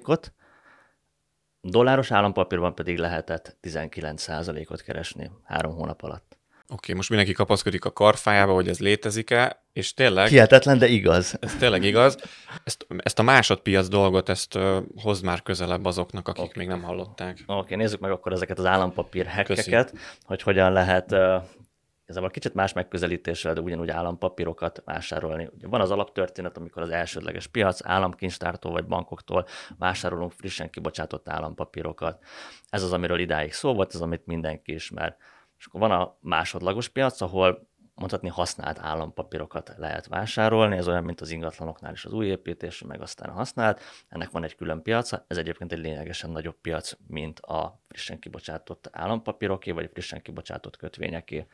ot 0.04 0.32
dolláros 1.60 2.10
állampapírban 2.10 2.74
pedig 2.74 2.98
lehetett 2.98 3.56
19 3.60 4.28
ot 4.68 4.82
keresni 4.82 5.30
három 5.44 5.74
hónap 5.74 6.02
alatt. 6.02 6.36
Oké, 6.70 6.74
okay, 6.74 6.94
most 6.94 7.08
mindenki 7.08 7.32
kapaszkodik 7.32 7.84
a 7.84 7.92
karfájába, 7.92 8.52
hogy 8.52 8.68
ez 8.68 8.78
létezik-e, 8.78 9.64
és 9.72 9.94
tényleg... 9.94 10.28
Hihetetlen, 10.28 10.78
de 10.78 10.86
igaz. 10.86 11.36
Ez 11.40 11.54
tényleg 11.54 11.82
igaz. 11.82 12.16
Ezt, 12.64 12.86
ezt 12.98 13.18
a 13.18 13.22
másodpiac 13.22 13.88
dolgot, 13.88 14.28
ezt 14.28 14.54
uh, 14.54 14.78
hozd 15.02 15.24
már 15.24 15.42
közelebb 15.42 15.84
azoknak, 15.84 16.28
akik 16.28 16.44
okay. 16.44 16.54
még 16.56 16.68
nem 16.68 16.82
hallották. 16.82 17.42
Oké, 17.46 17.58
okay, 17.58 17.76
nézzük 17.76 18.00
meg 18.00 18.10
akkor 18.10 18.32
ezeket 18.32 18.58
az 18.58 18.64
állampapír 18.64 19.26
hekkeket, 19.26 19.92
hogy 20.22 20.42
hogyan 20.42 20.72
lehet 20.72 21.12
uh, 21.12 21.42
a 22.16 22.28
kicsit 22.28 22.54
más 22.54 22.72
megközelítéssel, 22.72 23.54
de 23.54 23.60
ugyanúgy 23.60 23.90
állampapírokat 23.90 24.82
vásárolni. 24.84 25.48
Ugye 25.54 25.66
van 25.66 25.80
az 25.80 25.90
alaptörténet, 25.90 26.56
amikor 26.56 26.82
az 26.82 26.90
elsődleges 26.90 27.46
piac 27.46 27.86
államkincstártól 27.86 28.72
vagy 28.72 28.86
bankoktól 28.86 29.46
vásárolunk 29.78 30.32
frissen 30.32 30.70
kibocsátott 30.70 31.28
állampapírokat. 31.28 32.24
Ez 32.68 32.82
az, 32.82 32.92
amiről 32.92 33.18
idáig 33.18 33.52
szó 33.52 33.74
volt, 33.74 33.94
ez 33.94 34.00
amit 34.00 34.26
mindenki 34.26 34.72
ismer. 34.72 35.16
És 35.58 35.66
akkor 35.66 35.80
van 35.80 35.90
a 35.90 36.16
másodlagos 36.20 36.88
piac, 36.88 37.20
ahol 37.20 37.68
mondhatni 37.94 38.28
használt 38.28 38.78
állampapírokat 38.78 39.74
lehet 39.76 40.06
vásárolni, 40.06 40.76
ez 40.76 40.88
olyan, 40.88 41.04
mint 41.04 41.20
az 41.20 41.30
ingatlanoknál 41.30 41.92
is 41.92 42.04
az 42.04 42.12
új 42.12 42.26
építés, 42.26 42.82
meg 42.82 43.00
aztán 43.00 43.28
a 43.28 43.32
használt. 43.32 43.80
Ennek 44.08 44.30
van 44.30 44.44
egy 44.44 44.54
külön 44.54 44.82
piaca, 44.82 45.24
ez 45.26 45.36
egyébként 45.36 45.72
egy 45.72 45.78
lényegesen 45.78 46.30
nagyobb 46.30 46.56
piac, 46.60 46.92
mint 47.06 47.40
a 47.40 47.80
frissen 47.88 48.18
kibocsátott 48.18 48.88
állampapíroké, 48.92 49.70
vagy 49.70 49.90
frissen 49.92 50.22
kibocsátott 50.22 50.76
kötvényeké. 50.76 51.46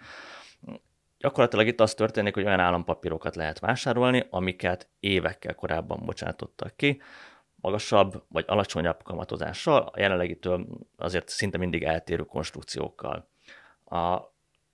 Gyakorlatilag 1.19 1.67
itt 1.67 1.81
az 1.81 1.95
történik, 1.95 2.35
hogy 2.35 2.45
olyan 2.45 2.61
állampapírokat 2.61 3.37
lehet 3.37 3.59
vásárolni, 3.59 4.27
amiket 4.31 4.89
évekkel 5.01 5.55
korábban 5.55 6.05
bocsátottak 6.05 6.77
ki, 6.77 7.01
magasabb 7.65 8.25
vagy 8.29 8.45
alacsonyabb 8.49 9.03
kamatozással, 9.03 9.91
a 9.93 10.01
jelenlegitől 10.01 10.67
azért 10.97 11.29
szinte 11.29 11.59
mindig 11.59 11.83
eltérő 11.83 12.23
konstrukciókkal. 12.23 13.29
A, 13.85 14.19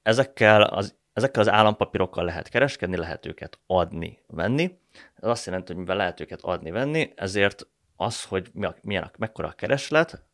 ezekkel, 0.02 0.62
az, 0.62 0.96
ezekkel 1.12 1.40
az 1.40 1.48
állampapírokkal 1.48 2.24
lehet 2.24 2.48
kereskedni, 2.48 2.96
lehet 2.96 3.26
őket 3.26 3.58
adni, 3.66 4.18
venni. 4.26 4.78
Ez 5.14 5.28
azt 5.28 5.46
jelenti, 5.46 5.72
hogy 5.72 5.80
mivel 5.80 5.96
lehet 5.96 6.20
őket 6.20 6.40
adni, 6.42 6.70
venni, 6.70 7.12
ezért 7.16 7.66
az, 7.96 8.24
hogy 8.24 8.50
milyen 8.82 9.02
a, 9.02 9.10
mekkora 9.18 9.48
a 9.48 9.52
kereslet, 9.52 10.24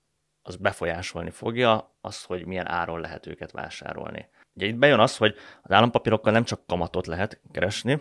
az 0.43 0.57
befolyásolni 0.57 1.31
fogja 1.31 1.97
az, 2.01 2.23
hogy 2.23 2.47
milyen 2.47 2.69
áron 2.69 3.01
lehet 3.01 3.27
őket 3.27 3.51
vásárolni. 3.51 4.29
Ugye 4.57 4.67
itt 4.67 4.77
bejön 4.77 4.99
az, 4.99 5.17
hogy 5.17 5.35
az 5.63 5.71
állampapírokkal 5.71 6.33
nem 6.33 6.45
csak 6.45 6.67
kamatot 6.67 7.07
lehet 7.07 7.41
keresni, 7.53 8.01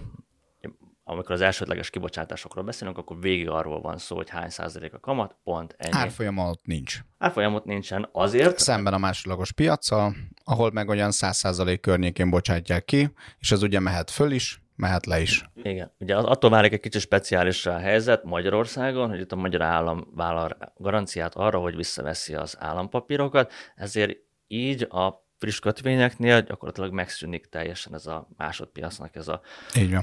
amikor 1.08 1.32
az 1.32 1.42
elsődleges 1.42 1.90
kibocsátásokról 1.90 2.64
beszélünk, 2.64 2.98
akkor 2.98 3.20
végig 3.20 3.50
arról 3.50 3.82
van 3.82 3.98
szó, 3.98 4.16
hogy 4.16 4.30
hány 4.30 4.50
százalék 4.50 4.94
a 4.94 5.00
kamat, 5.00 5.36
pont 5.44 5.76
ennyi. 5.78 5.96
Árfolyamot 5.96 6.60
nincs. 6.66 7.00
Árfolyamot 7.18 7.66
nincsen 7.66 8.10
azért. 8.12 8.60
Szemben 8.60 8.94
a 8.94 8.98
másodlagos 8.98 9.52
piaccal, 9.52 10.16
ahol 10.44 10.72
meg 10.72 10.90
olyan 10.90 11.12
száz 11.12 11.38
százalék 11.38 11.80
környékén 11.80 12.30
bocsátják 12.30 12.86
ki, 12.86 13.10
és 13.40 13.52
az 13.52 13.62
ugye 13.62 13.80
mehet 13.80 14.12
föl 14.12 14.32
is, 14.32 14.62
mehet 14.76 15.06
le 15.06 15.22
is. 15.22 15.50
Igen, 15.56 15.92
ugye 16.00 16.16
attól 16.16 16.50
válik 16.50 16.74
egy 16.74 16.80
kicsit 16.80 17.02
speciális 17.02 17.66
a 17.66 17.78
helyzet 17.78 18.24
Magyarországon, 18.24 19.10
hogy 19.10 19.20
itt 19.20 19.32
a 19.32 19.36
magyar 19.36 19.62
állam 19.62 20.08
vállal 20.16 20.58
garanciát 20.78 21.36
arra, 21.36 21.60
hogy 21.60 21.76
visszaveszi 21.76 22.36
az 22.36 22.56
állampapírokat, 22.60 23.52
ezért 23.76 24.18
így 24.48 24.82
a 24.82 25.25
friss 25.46 25.60
kötvényeknél 25.60 26.42
gyakorlatilag 26.42 26.92
megszűnik 26.92 27.46
teljesen 27.46 27.94
ez 27.94 28.06
a 28.06 28.28
másodpiacnak 28.38 29.16
ez 29.16 29.28
a, 29.28 29.42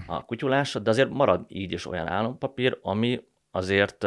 a 0.07 0.25
kutyulása, 0.25 0.79
de 0.79 0.91
azért 0.91 1.11
marad 1.11 1.45
így 1.49 1.73
is 1.73 1.87
olyan 1.87 2.09
állampapír, 2.09 2.79
ami 2.83 3.21
azért 3.51 4.07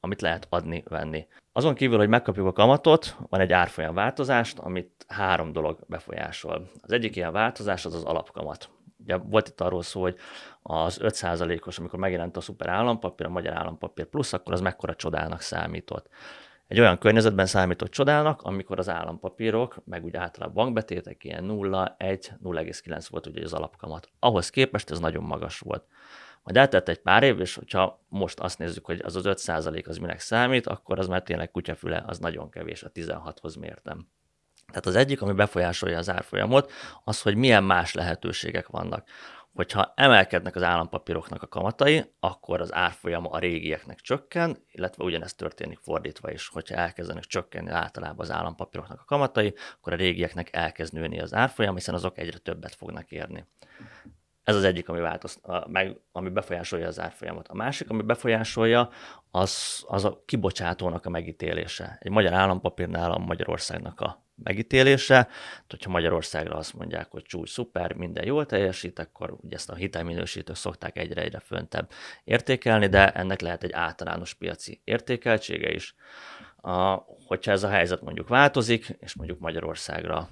amit 0.00 0.20
lehet 0.20 0.46
adni, 0.48 0.82
venni. 0.88 1.26
Azon 1.52 1.74
kívül, 1.74 1.98
hogy 1.98 2.08
megkapjuk 2.08 2.46
a 2.46 2.52
kamatot, 2.52 3.16
van 3.28 3.40
egy 3.40 3.52
árfolyam 3.52 3.94
változást, 3.94 4.58
amit 4.58 5.04
három 5.08 5.52
dolog 5.52 5.78
befolyásol. 5.86 6.70
Az 6.80 6.92
egyik 6.92 7.16
ilyen 7.16 7.32
változás 7.32 7.84
az 7.84 7.94
az 7.94 8.04
alapkamat. 8.04 8.70
Ugye 8.98 9.16
volt 9.16 9.48
itt 9.48 9.60
arról 9.60 9.82
szó, 9.82 10.00
hogy 10.00 10.16
az 10.62 10.98
5%-os, 11.02 11.78
amikor 11.78 11.98
megjelent 11.98 12.36
a 12.36 12.40
szuper 12.40 12.68
állampapír, 12.68 13.26
a 13.26 13.30
magyar 13.30 13.56
állampapír 13.56 14.06
plusz, 14.06 14.32
akkor 14.32 14.52
az 14.52 14.60
mekkora 14.60 14.94
csodának 14.94 15.40
számított 15.40 16.08
egy 16.72 16.80
olyan 16.80 16.98
környezetben 16.98 17.46
számított 17.46 17.90
csodának, 17.90 18.42
amikor 18.42 18.78
az 18.78 18.88
állampapírok, 18.88 19.82
meg 19.84 20.04
úgy 20.04 20.16
általában 20.16 20.54
bankbetétek 20.54 21.24
ilyen 21.24 21.44
0, 21.44 21.94
1, 21.98 22.32
0,9 22.44 23.06
volt 23.10 23.26
ugye 23.26 23.44
az 23.44 23.52
alapkamat. 23.52 24.08
Ahhoz 24.18 24.50
képest 24.50 24.90
ez 24.90 24.98
nagyon 24.98 25.22
magas 25.22 25.58
volt. 25.58 25.84
Majd 26.42 26.56
eltelt 26.56 26.88
egy 26.88 26.98
pár 27.00 27.22
év, 27.22 27.40
és 27.40 27.54
hogyha 27.54 28.04
most 28.08 28.40
azt 28.40 28.58
nézzük, 28.58 28.84
hogy 28.84 29.00
az 29.04 29.16
az 29.16 29.24
5% 29.26 29.88
az 29.88 29.96
minek 29.96 30.20
számít, 30.20 30.66
akkor 30.66 30.98
az 30.98 31.06
már 31.06 31.22
tényleg 31.22 31.50
kutyafüle, 31.50 32.04
az 32.06 32.18
nagyon 32.18 32.50
kevés, 32.50 32.82
a 32.82 32.90
16-hoz 32.90 33.54
mértem. 33.54 34.08
Tehát 34.66 34.86
az 34.86 34.96
egyik, 34.96 35.22
ami 35.22 35.32
befolyásolja 35.32 35.98
az 35.98 36.10
árfolyamot, 36.10 36.72
az, 37.04 37.22
hogy 37.22 37.36
milyen 37.36 37.64
más 37.64 37.94
lehetőségek 37.94 38.66
vannak 38.66 39.08
hogyha 39.54 39.92
emelkednek 39.96 40.56
az 40.56 40.62
állampapíroknak 40.62 41.42
a 41.42 41.46
kamatai, 41.46 42.04
akkor 42.20 42.60
az 42.60 42.74
árfolyama 42.74 43.30
a 43.30 43.38
régieknek 43.38 44.00
csökken, 44.00 44.56
illetve 44.70 45.04
ugyanezt 45.04 45.36
történik 45.36 45.78
fordítva 45.78 46.30
is, 46.30 46.48
hogyha 46.48 46.74
elkezdenek 46.74 47.24
csökkenni 47.24 47.70
általában 47.70 48.20
az 48.20 48.30
állampapíroknak 48.30 49.00
a 49.00 49.04
kamatai, 49.04 49.54
akkor 49.78 49.92
a 49.92 49.96
régieknek 49.96 50.48
elkezd 50.52 50.92
nőni 50.92 51.20
az 51.20 51.34
árfolyam, 51.34 51.74
hiszen 51.74 51.94
azok 51.94 52.18
egyre 52.18 52.38
többet 52.38 52.74
fognak 52.74 53.10
érni. 53.10 53.46
Ez 54.42 54.56
az 54.56 54.64
egyik, 54.64 54.88
ami, 54.88 55.00
változ, 55.00 55.40
meg, 55.66 56.00
ami 56.12 56.28
befolyásolja 56.28 56.86
az 56.86 57.00
árfolyamot. 57.00 57.48
A 57.48 57.54
másik, 57.54 57.90
ami 57.90 58.02
befolyásolja, 58.02 58.90
az, 59.30 59.84
az 59.86 60.04
a 60.04 60.22
kibocsátónak 60.26 61.06
a 61.06 61.10
megítélése. 61.10 61.96
Egy 62.00 62.10
magyar 62.10 62.32
állampapírnál 62.32 63.12
a 63.12 63.18
Magyarországnak 63.18 64.00
a 64.00 64.24
megítélése. 64.42 65.28
Hogyha 65.68 65.90
Magyarországra 65.90 66.56
azt 66.56 66.74
mondják, 66.74 67.10
hogy 67.10 67.22
csúcs, 67.22 67.50
szuper, 67.50 67.92
minden 67.92 68.24
jól 68.24 68.46
teljesít, 68.46 68.98
akkor 68.98 69.36
ugye 69.40 69.56
ezt 69.56 69.70
a 69.70 69.74
hitelminősítők 69.74 70.56
szokták 70.56 70.98
egyre-egyre 70.98 71.38
föntebb 71.38 71.90
értékelni, 72.24 72.86
de 72.86 73.12
ennek 73.12 73.40
lehet 73.40 73.62
egy 73.62 73.72
általános 73.72 74.34
piaci 74.34 74.80
értékeltsége 74.84 75.72
is. 75.72 75.94
A, 76.56 77.04
hogyha 77.26 77.52
ez 77.52 77.62
a 77.62 77.68
helyzet 77.68 78.02
mondjuk 78.02 78.28
változik, 78.28 78.96
és 79.00 79.14
mondjuk 79.14 79.38
Magyarországra 79.38 80.28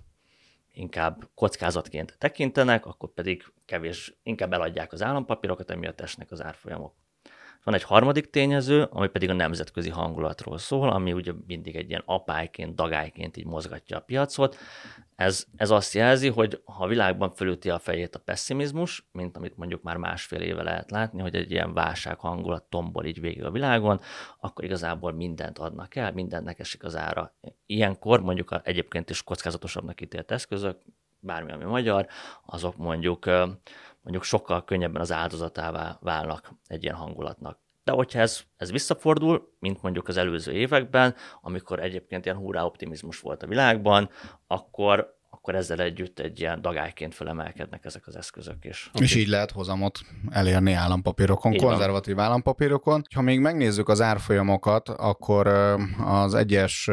inkább 0.72 1.28
kockázatként 1.34 2.16
tekintenek, 2.18 2.86
akkor 2.86 3.12
pedig 3.12 3.44
kevés, 3.64 4.14
inkább 4.22 4.52
eladják 4.52 4.92
az 4.92 5.02
állampapírokat, 5.02 5.70
emiatt 5.70 6.00
esnek 6.00 6.30
az 6.30 6.42
árfolyamok. 6.42 6.94
Van 7.64 7.74
egy 7.74 7.82
harmadik 7.82 8.30
tényező, 8.30 8.82
ami 8.90 9.08
pedig 9.08 9.30
a 9.30 9.32
nemzetközi 9.32 9.90
hangulatról 9.90 10.58
szól, 10.58 10.90
ami 10.90 11.12
ugye 11.12 11.32
mindig 11.46 11.76
egy 11.76 11.88
ilyen 11.88 12.02
apályként, 12.04 12.74
dagályként 12.74 13.36
így 13.36 13.46
mozgatja 13.46 13.96
a 13.96 14.00
piacot. 14.00 14.56
Ez, 15.16 15.46
ez 15.56 15.70
azt 15.70 15.94
jelzi, 15.94 16.28
hogy 16.28 16.62
ha 16.64 16.84
a 16.84 16.86
világban 16.86 17.30
fölüti 17.30 17.70
a 17.70 17.78
fejét 17.78 18.14
a 18.14 18.18
pessimizmus, 18.18 19.08
mint 19.12 19.36
amit 19.36 19.56
mondjuk 19.56 19.82
már 19.82 19.96
másfél 19.96 20.40
éve 20.40 20.62
lehet 20.62 20.90
látni, 20.90 21.20
hogy 21.20 21.34
egy 21.34 21.50
ilyen 21.50 21.74
válság 21.74 22.18
hangulat 22.18 22.62
tombol 22.62 23.04
így 23.04 23.20
végig 23.20 23.44
a 23.44 23.50
világon, 23.50 24.00
akkor 24.40 24.64
igazából 24.64 25.12
mindent 25.12 25.58
adnak 25.58 25.96
el, 25.96 26.12
mindennek 26.12 26.58
esik 26.58 26.84
az 26.84 26.96
ára. 26.96 27.34
Ilyenkor 27.66 28.20
mondjuk 28.20 28.50
a, 28.50 28.60
egyébként 28.64 29.10
is 29.10 29.22
kockázatosabbnak 29.22 30.00
ítélt 30.00 30.30
eszközök, 30.30 30.76
bármi, 31.20 31.52
ami 31.52 31.64
magyar, 31.64 32.06
azok 32.46 32.76
mondjuk 32.76 33.26
mondjuk 34.02 34.24
sokkal 34.24 34.64
könnyebben 34.64 35.00
az 35.00 35.12
áldozatává 35.12 35.98
válnak 36.00 36.52
egy 36.66 36.82
ilyen 36.82 36.94
hangulatnak. 36.94 37.58
De 37.84 37.92
hogyha 37.92 38.20
ez, 38.20 38.40
ez 38.56 38.70
visszafordul, 38.70 39.56
mint 39.58 39.82
mondjuk 39.82 40.08
az 40.08 40.16
előző 40.16 40.52
években, 40.52 41.14
amikor 41.40 41.80
egyébként 41.80 42.24
ilyen 42.24 42.36
hurrá 42.36 42.62
optimizmus 42.62 43.20
volt 43.20 43.42
a 43.42 43.46
világban, 43.46 44.10
akkor, 44.46 45.18
akkor 45.30 45.54
ezzel 45.54 45.80
együtt 45.80 46.18
egy 46.18 46.40
ilyen 46.40 46.62
dagályként 46.62 47.14
fölemelkednek 47.14 47.84
ezek 47.84 48.06
az 48.06 48.16
eszközök 48.16 48.64
is. 48.64 48.90
És 49.00 49.14
így 49.14 49.28
lehet 49.28 49.50
hozamot 49.50 50.00
elérni 50.30 50.72
állampapírokon, 50.72 51.52
így 51.52 51.62
konzervatív 51.62 52.14
van. 52.14 52.24
állampapírokon. 52.24 53.02
Ha 53.14 53.20
még 53.20 53.40
megnézzük 53.40 53.88
az 53.88 54.00
árfolyamokat, 54.00 54.88
akkor 54.88 55.46
az 56.04 56.34
egyes 56.34 56.90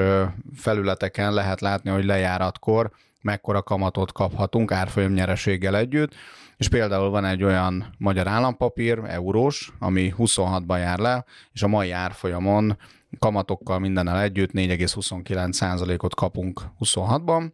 felületeken 0.55 1.33
lehet 1.33 1.61
látni, 1.61 1.89
hogy 1.89 2.05
lejáratkor 2.05 2.91
mekkora 3.21 3.63
kamatot 3.63 4.11
kaphatunk 4.11 4.71
árfolyam 4.71 5.11
nyereséggel 5.11 5.77
együtt, 5.77 6.13
és 6.57 6.67
például 6.69 7.09
van 7.09 7.25
egy 7.25 7.43
olyan 7.43 7.95
magyar 7.97 8.27
állampapír, 8.27 8.99
eurós, 9.07 9.71
ami 9.79 10.13
26-ban 10.17 10.79
jár 10.79 10.99
le, 10.99 11.25
és 11.51 11.63
a 11.63 11.67
mai 11.67 11.91
árfolyamon 11.91 12.77
kamatokkal 13.19 13.79
mindennel 13.79 14.21
együtt 14.21 14.51
4,29%-ot 14.51 16.15
kapunk 16.15 16.61
26-ban, 16.79 17.51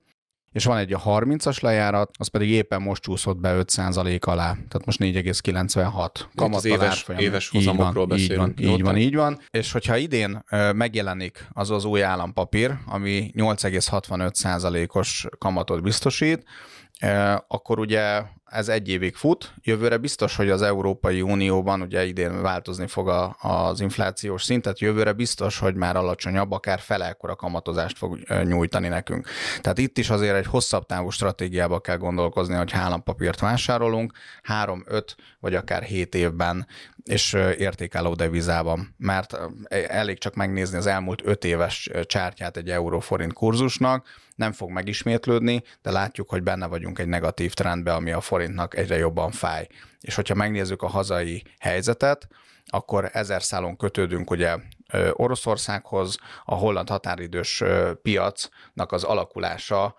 és 0.52 0.66
van 0.66 0.78
egy 0.78 0.94
a 0.94 1.02
30-as 1.02 1.62
lejárat, 1.62 2.12
az 2.18 2.28
pedig 2.28 2.50
éppen 2.50 2.82
most 2.82 3.02
csúszott 3.02 3.38
be 3.38 3.56
5% 3.58 4.20
alá, 4.20 4.52
tehát 4.52 4.86
most 4.86 5.00
4,96 5.00 6.10
kamat 6.36 6.56
az 6.58 6.66
éves, 6.66 7.06
éves 7.18 7.50
hozamokról 7.50 8.06
beszélünk. 8.06 8.60
Így 8.60 8.66
van, 8.66 8.76
így 8.76 8.82
van, 8.84 8.98
így 8.98 9.16
van. 9.16 9.40
És 9.50 9.72
hogyha 9.72 9.98
idén 9.98 10.44
megjelenik 10.74 11.48
az 11.54 11.70
az 11.70 11.86
új 11.86 12.04
állampapír, 12.04 12.78
ami 12.86 13.32
8,65%-os 13.36 15.28
kamatot 15.38 15.82
biztosít, 15.82 16.44
akkor 17.48 17.80
ugye 17.80 18.24
ez 18.54 18.68
egy 18.68 18.90
évig 18.90 19.16
fut. 19.16 19.54
Jövőre 19.62 19.98
biztos, 19.98 20.36
hogy 20.36 20.50
az 20.50 20.62
Európai 20.62 21.22
Unióban 21.22 21.82
ugye 21.82 22.06
idén 22.06 22.42
változni 22.42 22.88
fog 22.88 23.10
a, 23.10 23.36
az 23.40 23.80
inflációs 23.80 24.44
szint, 24.44 24.62
tehát 24.62 24.80
jövőre 24.80 25.14
biztos, 25.14 25.60
hogy 25.60 25.76
már 25.76 25.96
alacsonyabb, 25.96 26.52
akár 26.52 26.82
a 27.20 27.36
kamatozást 27.36 27.98
fog 27.98 28.20
nyújtani 28.44 28.88
nekünk. 28.88 29.28
Tehát 29.62 29.78
itt 29.78 29.98
is 29.98 30.10
azért 30.10 30.36
egy 30.36 30.46
hosszabb 30.46 30.86
távú 30.86 31.10
stratégiába 31.10 31.80
kell 31.80 31.98
gondolkozni, 31.98 32.56
hogy 32.56 32.72
állampapírt 32.74 33.40
vásárolunk, 33.40 34.12
három, 34.42 34.84
öt 34.88 35.16
vagy 35.40 35.56
akár 35.56 35.84
hét 35.84 36.16
évben 36.16 36.68
és 37.04 37.34
értékálló 37.58 38.14
devizában, 38.14 38.96
mert 38.98 39.38
elég 39.70 40.18
csak 40.18 40.36
megnézni 40.36 40.78
az 40.78 40.86
elmúlt 40.86 41.22
öt 41.26 41.44
éves 41.44 41.90
csártyát 42.06 42.58
egy 42.58 42.70
euró-forint 42.70 43.34
kurzusnak, 43.34 44.08
nem 44.36 44.52
fog 44.52 44.70
megismétlődni, 44.70 45.64
de 45.82 45.92
látjuk, 45.92 46.30
hogy 46.30 46.44
benne 46.44 46.68
vagyunk 46.68 47.00
egy 47.00 47.08
negatív 47.08 47.54
trendbe, 47.54 47.94
ami 47.94 48.12
a 48.12 48.22
forintnak 48.44 48.78
egyre 48.78 48.98
jobban 48.98 49.32
fáj. 49.32 49.68
És 50.02 50.16
hogyha 50.16 50.36
megnézzük 50.36 50.82
a 50.82 50.88
hazai 50.88 51.44
helyzetet, 51.60 52.28
akkor 52.66 53.10
ezer 53.14 53.44
szálon 53.44 53.78
kötődünk 53.78 54.32
ugye 54.32 54.58
Oroszországhoz, 55.12 56.18
a 56.46 56.56
holland 56.56 56.90
határidős 56.90 57.64
piacnak 58.02 58.92
az 58.92 59.04
alakulása 59.04 59.96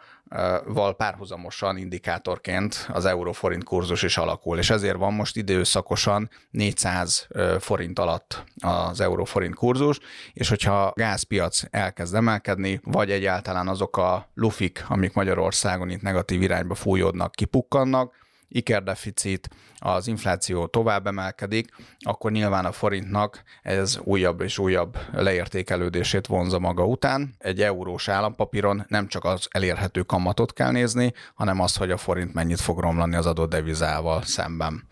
val 0.66 0.96
párhuzamosan 0.96 1.76
indikátorként 1.76 2.88
az 2.92 3.04
euró-forint 3.04 3.64
kurzus 3.64 4.02
is 4.02 4.16
alakul, 4.16 4.58
és 4.58 4.70
ezért 4.70 4.96
van 4.96 5.12
most 5.12 5.36
időszakosan 5.36 6.30
400 6.50 7.28
forint 7.58 7.98
alatt 7.98 8.44
az 8.56 9.00
euró-forint 9.00 9.54
kurzus, 9.54 9.98
és 10.32 10.48
hogyha 10.48 10.82
a 10.82 10.92
gázpiac 10.96 11.62
elkezd 11.70 12.14
emelkedni, 12.14 12.80
vagy 12.82 13.10
egyáltalán 13.10 13.68
azok 13.68 13.96
a 13.96 14.30
lufik, 14.34 14.84
amik 14.88 15.14
Magyarországon 15.14 15.90
itt 15.90 16.02
negatív 16.02 16.42
irányba 16.42 16.74
fújódnak, 16.74 17.32
kipukkannak, 17.32 18.22
ikerdeficit, 18.48 19.48
az 19.78 20.06
infláció 20.06 20.66
tovább 20.66 21.06
emelkedik, 21.06 21.74
akkor 21.98 22.30
nyilván 22.30 22.64
a 22.64 22.72
forintnak 22.72 23.42
ez 23.62 23.98
újabb 24.02 24.40
és 24.40 24.58
újabb 24.58 24.98
leértékelődését 25.12 26.26
vonza 26.26 26.58
maga 26.58 26.86
után. 26.86 27.34
Egy 27.38 27.62
eurós 27.62 28.08
állampapíron 28.08 28.84
nem 28.88 29.08
csak 29.08 29.24
az 29.24 29.48
elérhető 29.50 30.02
kamatot 30.02 30.52
kell 30.52 30.70
nézni, 30.70 31.12
hanem 31.34 31.60
azt, 31.60 31.78
hogy 31.78 31.90
a 31.90 31.96
forint 31.96 32.34
mennyit 32.34 32.60
fog 32.60 32.78
romlani 32.78 33.16
az 33.16 33.26
adott 33.26 33.50
devizával 33.50 34.22
szemben. 34.22 34.86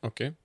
Oké. 0.00 0.24
Okay. 0.24 0.36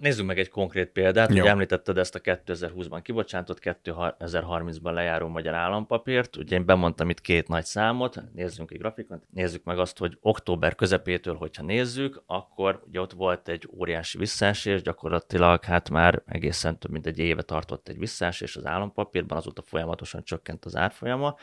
Nézzük 0.00 0.26
meg 0.26 0.38
egy 0.38 0.48
konkrét 0.48 0.88
példát. 0.88 1.30
Ugye 1.30 1.44
említetted 1.44 1.98
ezt 1.98 2.14
a 2.14 2.20
2020-ban 2.20 3.00
kibocsátott, 3.02 3.58
2030-ban 3.62 4.92
lejáró 4.92 5.28
magyar 5.28 5.54
állampapírt. 5.54 6.36
Ugye 6.36 6.56
én 6.56 6.64
bemondtam 6.64 7.10
itt 7.10 7.20
két 7.20 7.48
nagy 7.48 7.64
számot, 7.64 8.22
nézzünk 8.32 8.70
egy 8.70 8.78
grafikont, 8.78 9.22
nézzük 9.30 9.64
meg 9.64 9.78
azt, 9.78 9.98
hogy 9.98 10.18
október 10.20 10.74
közepétől, 10.74 11.34
hogyha 11.34 11.62
nézzük, 11.62 12.22
akkor 12.26 12.82
ugye 12.88 13.00
ott 13.00 13.12
volt 13.12 13.48
egy 13.48 13.68
óriási 13.78 14.18
visszaesés, 14.18 14.82
gyakorlatilag 14.82 15.64
hát 15.64 15.90
már 15.90 16.22
egészen 16.26 16.78
több 16.78 16.90
mint 16.90 17.06
egy 17.06 17.18
éve 17.18 17.42
tartott 17.42 17.88
egy 17.88 17.98
visszaesés 17.98 18.56
az 18.56 18.66
állampapírban, 18.66 19.38
azóta 19.38 19.62
folyamatosan 19.62 20.24
csökkent 20.24 20.64
az 20.64 20.76
árfolyama 20.76 21.36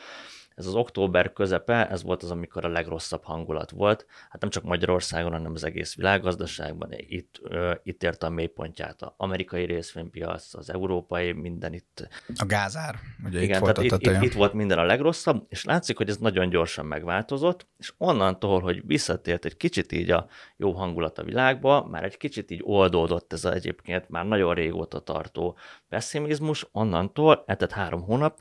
ez 0.58 0.66
az 0.66 0.74
október 0.74 1.32
közepe, 1.32 1.88
ez 1.88 2.02
volt 2.02 2.22
az, 2.22 2.30
amikor 2.30 2.64
a 2.64 2.68
legrosszabb 2.68 3.24
hangulat 3.24 3.70
volt. 3.70 4.06
Hát 4.30 4.40
nem 4.40 4.50
csak 4.50 4.62
Magyarországon, 4.62 5.32
hanem 5.32 5.52
az 5.52 5.64
egész 5.64 5.94
világgazdaságban. 5.94 6.88
Itt, 6.96 7.40
ö, 7.42 7.74
itt 7.82 8.02
érte 8.02 8.26
a 8.26 8.30
mélypontját 8.30 9.02
az 9.02 9.12
amerikai 9.16 9.64
részvénypiac, 9.64 10.54
az 10.54 10.70
európai, 10.70 11.32
minden 11.32 11.72
itt. 11.72 12.08
A 12.36 12.44
gázár, 12.46 12.94
ugye 13.24 13.42
Igen, 13.42 13.56
itt 13.56 13.60
volt 13.60 13.74
tehát 13.74 13.92
itt, 13.92 14.06
itt, 14.06 14.22
itt, 14.22 14.32
volt 14.32 14.52
minden 14.52 14.78
a 14.78 14.84
legrosszabb, 14.84 15.46
és 15.48 15.64
látszik, 15.64 15.96
hogy 15.96 16.08
ez 16.08 16.16
nagyon 16.16 16.48
gyorsan 16.48 16.86
megváltozott, 16.86 17.66
és 17.78 17.92
onnantól, 17.98 18.60
hogy 18.60 18.86
visszatért 18.86 19.44
egy 19.44 19.56
kicsit 19.56 19.92
így 19.92 20.10
a 20.10 20.26
jó 20.56 20.72
hangulat 20.72 21.18
a 21.18 21.24
világba, 21.24 21.86
már 21.90 22.04
egy 22.04 22.16
kicsit 22.16 22.50
így 22.50 22.60
oldódott 22.64 23.32
ez 23.32 23.44
a 23.44 23.52
egyébként 23.52 24.08
már 24.08 24.26
nagyon 24.26 24.54
régóta 24.54 24.98
tartó 24.98 25.56
pessimizmus, 25.88 26.68
onnantól, 26.72 27.44
tehát 27.44 27.72
három 27.72 28.02
hónap, 28.02 28.40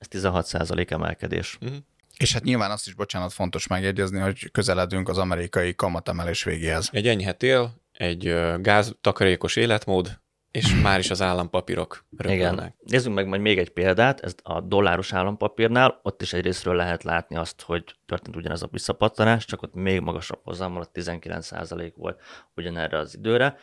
ez 0.00 0.22
16% 0.22 0.90
emelkedés. 0.90 1.58
Uh-huh. 1.60 1.78
És 2.16 2.32
hát 2.32 2.42
nyilván 2.42 2.70
azt 2.70 2.86
is, 2.86 2.94
bocsánat, 2.94 3.32
fontos 3.32 3.66
megjegyezni, 3.66 4.18
hogy 4.18 4.50
közeledünk 4.50 5.08
az 5.08 5.18
amerikai 5.18 5.74
kamatemelés 5.74 6.44
végéhez. 6.44 6.88
Egy 6.92 7.08
enyhe 7.08 7.32
tél, 7.32 7.74
egy 7.92 8.34
gáztakarékos 8.60 9.56
életmód, 9.56 10.20
és 10.50 10.80
már 10.82 10.98
is 10.98 11.10
az 11.10 11.22
állampapírok 11.22 12.04
röpülnek. 12.16 12.52
Igen. 12.52 12.74
Nézzük 12.84 13.14
meg 13.14 13.26
majd 13.26 13.40
még 13.40 13.58
egy 13.58 13.70
példát, 13.70 14.20
ez 14.20 14.34
a 14.42 14.60
dolláros 14.60 15.12
állampapírnál, 15.12 16.00
ott 16.02 16.22
is 16.22 16.32
egyrésztről 16.32 16.74
lehet 16.74 17.02
látni 17.02 17.36
azt, 17.36 17.62
hogy 17.62 17.84
történt 18.06 18.36
ugyanez 18.36 18.62
a 18.62 18.68
visszapattanás, 18.70 19.44
csak 19.44 19.62
ott 19.62 19.74
még 19.74 20.00
magasabb 20.00 20.40
hozammal, 20.44 20.90
19% 20.94 21.92
volt 21.96 22.20
ugyanerre 22.54 22.98
az 22.98 23.16
időre. 23.16 23.56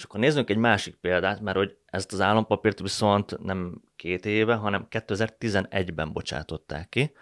És 0.00 0.06
akkor 0.06 0.20
nézzünk 0.20 0.50
egy 0.50 0.56
másik 0.56 0.94
példát, 0.94 1.40
mert 1.40 1.56
hogy 1.56 1.76
ezt 1.86 2.12
az 2.12 2.20
állampapírt 2.20 2.80
viszont 2.80 3.42
nem 3.42 3.82
két 3.96 4.26
éve, 4.26 4.54
hanem 4.54 4.86
2011-ben 4.90 6.12
bocsátották 6.12 6.88
ki, 6.88 7.12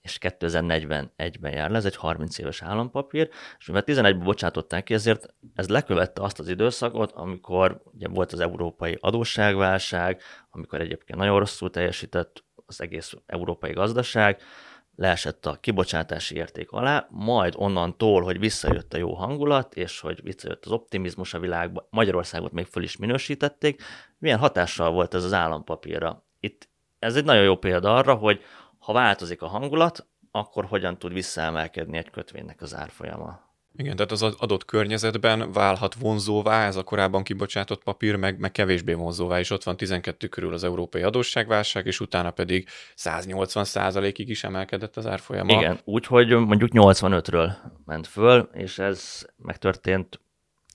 és 0.00 0.18
2041-ben 0.20 1.52
jár 1.52 1.70
le, 1.70 1.76
ez 1.76 1.84
egy 1.84 1.96
30 1.96 2.38
éves 2.38 2.62
állampapír, 2.62 3.28
és 3.58 3.66
mivel 3.66 3.82
11-ben 3.86 4.24
bocsátották 4.24 4.84
ki, 4.84 4.94
ezért 4.94 5.34
ez 5.54 5.68
lekövette 5.68 6.22
azt 6.22 6.38
az 6.38 6.48
időszakot, 6.48 7.12
amikor 7.12 7.82
ugye 7.84 8.08
volt 8.08 8.32
az 8.32 8.40
európai 8.40 8.96
adósságválság, 9.00 10.22
amikor 10.50 10.80
egyébként 10.80 11.18
nagyon 11.18 11.38
rosszul 11.38 11.70
teljesített 11.70 12.44
az 12.66 12.80
egész 12.80 13.14
európai 13.26 13.72
gazdaság, 13.72 14.40
leesett 14.98 15.46
a 15.46 15.54
kibocsátási 15.60 16.34
érték 16.36 16.70
alá, 16.70 17.06
majd 17.10 17.54
onnantól, 17.56 18.22
hogy 18.22 18.38
visszajött 18.38 18.92
a 18.92 18.98
jó 18.98 19.14
hangulat, 19.14 19.74
és 19.74 20.00
hogy 20.00 20.22
visszajött 20.22 20.64
az 20.64 20.72
optimizmus 20.72 21.34
a 21.34 21.38
világba, 21.38 21.86
Magyarországot 21.90 22.52
még 22.52 22.66
föl 22.66 22.82
is 22.82 22.96
minősítették, 22.96 23.82
milyen 24.18 24.38
hatással 24.38 24.90
volt 24.90 25.14
ez 25.14 25.24
az 25.24 25.32
állampapírra. 25.32 26.24
Itt 26.40 26.68
ez 26.98 27.16
egy 27.16 27.24
nagyon 27.24 27.42
jó 27.42 27.56
példa 27.56 27.94
arra, 27.94 28.14
hogy 28.14 28.42
ha 28.78 28.92
változik 28.92 29.42
a 29.42 29.46
hangulat, 29.46 30.06
akkor 30.30 30.64
hogyan 30.64 30.98
tud 30.98 31.12
visszaemelkedni 31.12 31.96
egy 31.96 32.10
kötvénynek 32.10 32.62
az 32.62 32.74
árfolyama. 32.74 33.47
Igen, 33.78 33.96
tehát 33.96 34.12
az 34.12 34.22
adott 34.22 34.64
környezetben 34.64 35.52
válhat 35.52 35.94
vonzóvá 35.94 36.66
ez 36.66 36.76
a 36.76 36.82
korábban 36.82 37.22
kibocsátott 37.22 37.82
papír, 37.82 38.16
meg, 38.16 38.38
meg 38.38 38.52
kevésbé 38.52 38.92
vonzóvá, 38.92 39.38
és 39.38 39.50
ott 39.50 39.62
van 39.62 39.76
12 39.76 40.26
körül 40.26 40.52
az 40.52 40.64
európai 40.64 41.02
adósságválság, 41.02 41.86
és 41.86 42.00
utána 42.00 42.30
pedig 42.30 42.68
180 42.94 43.64
százalékig 43.64 44.28
is 44.28 44.44
emelkedett 44.44 44.96
az 44.96 45.06
árfolyama. 45.06 45.52
Igen, 45.52 45.80
úgyhogy 45.84 46.28
mondjuk 46.28 46.70
85-ről 46.74 47.52
ment 47.84 48.06
föl, 48.06 48.48
és 48.52 48.78
ez 48.78 49.26
megtörtént 49.36 50.20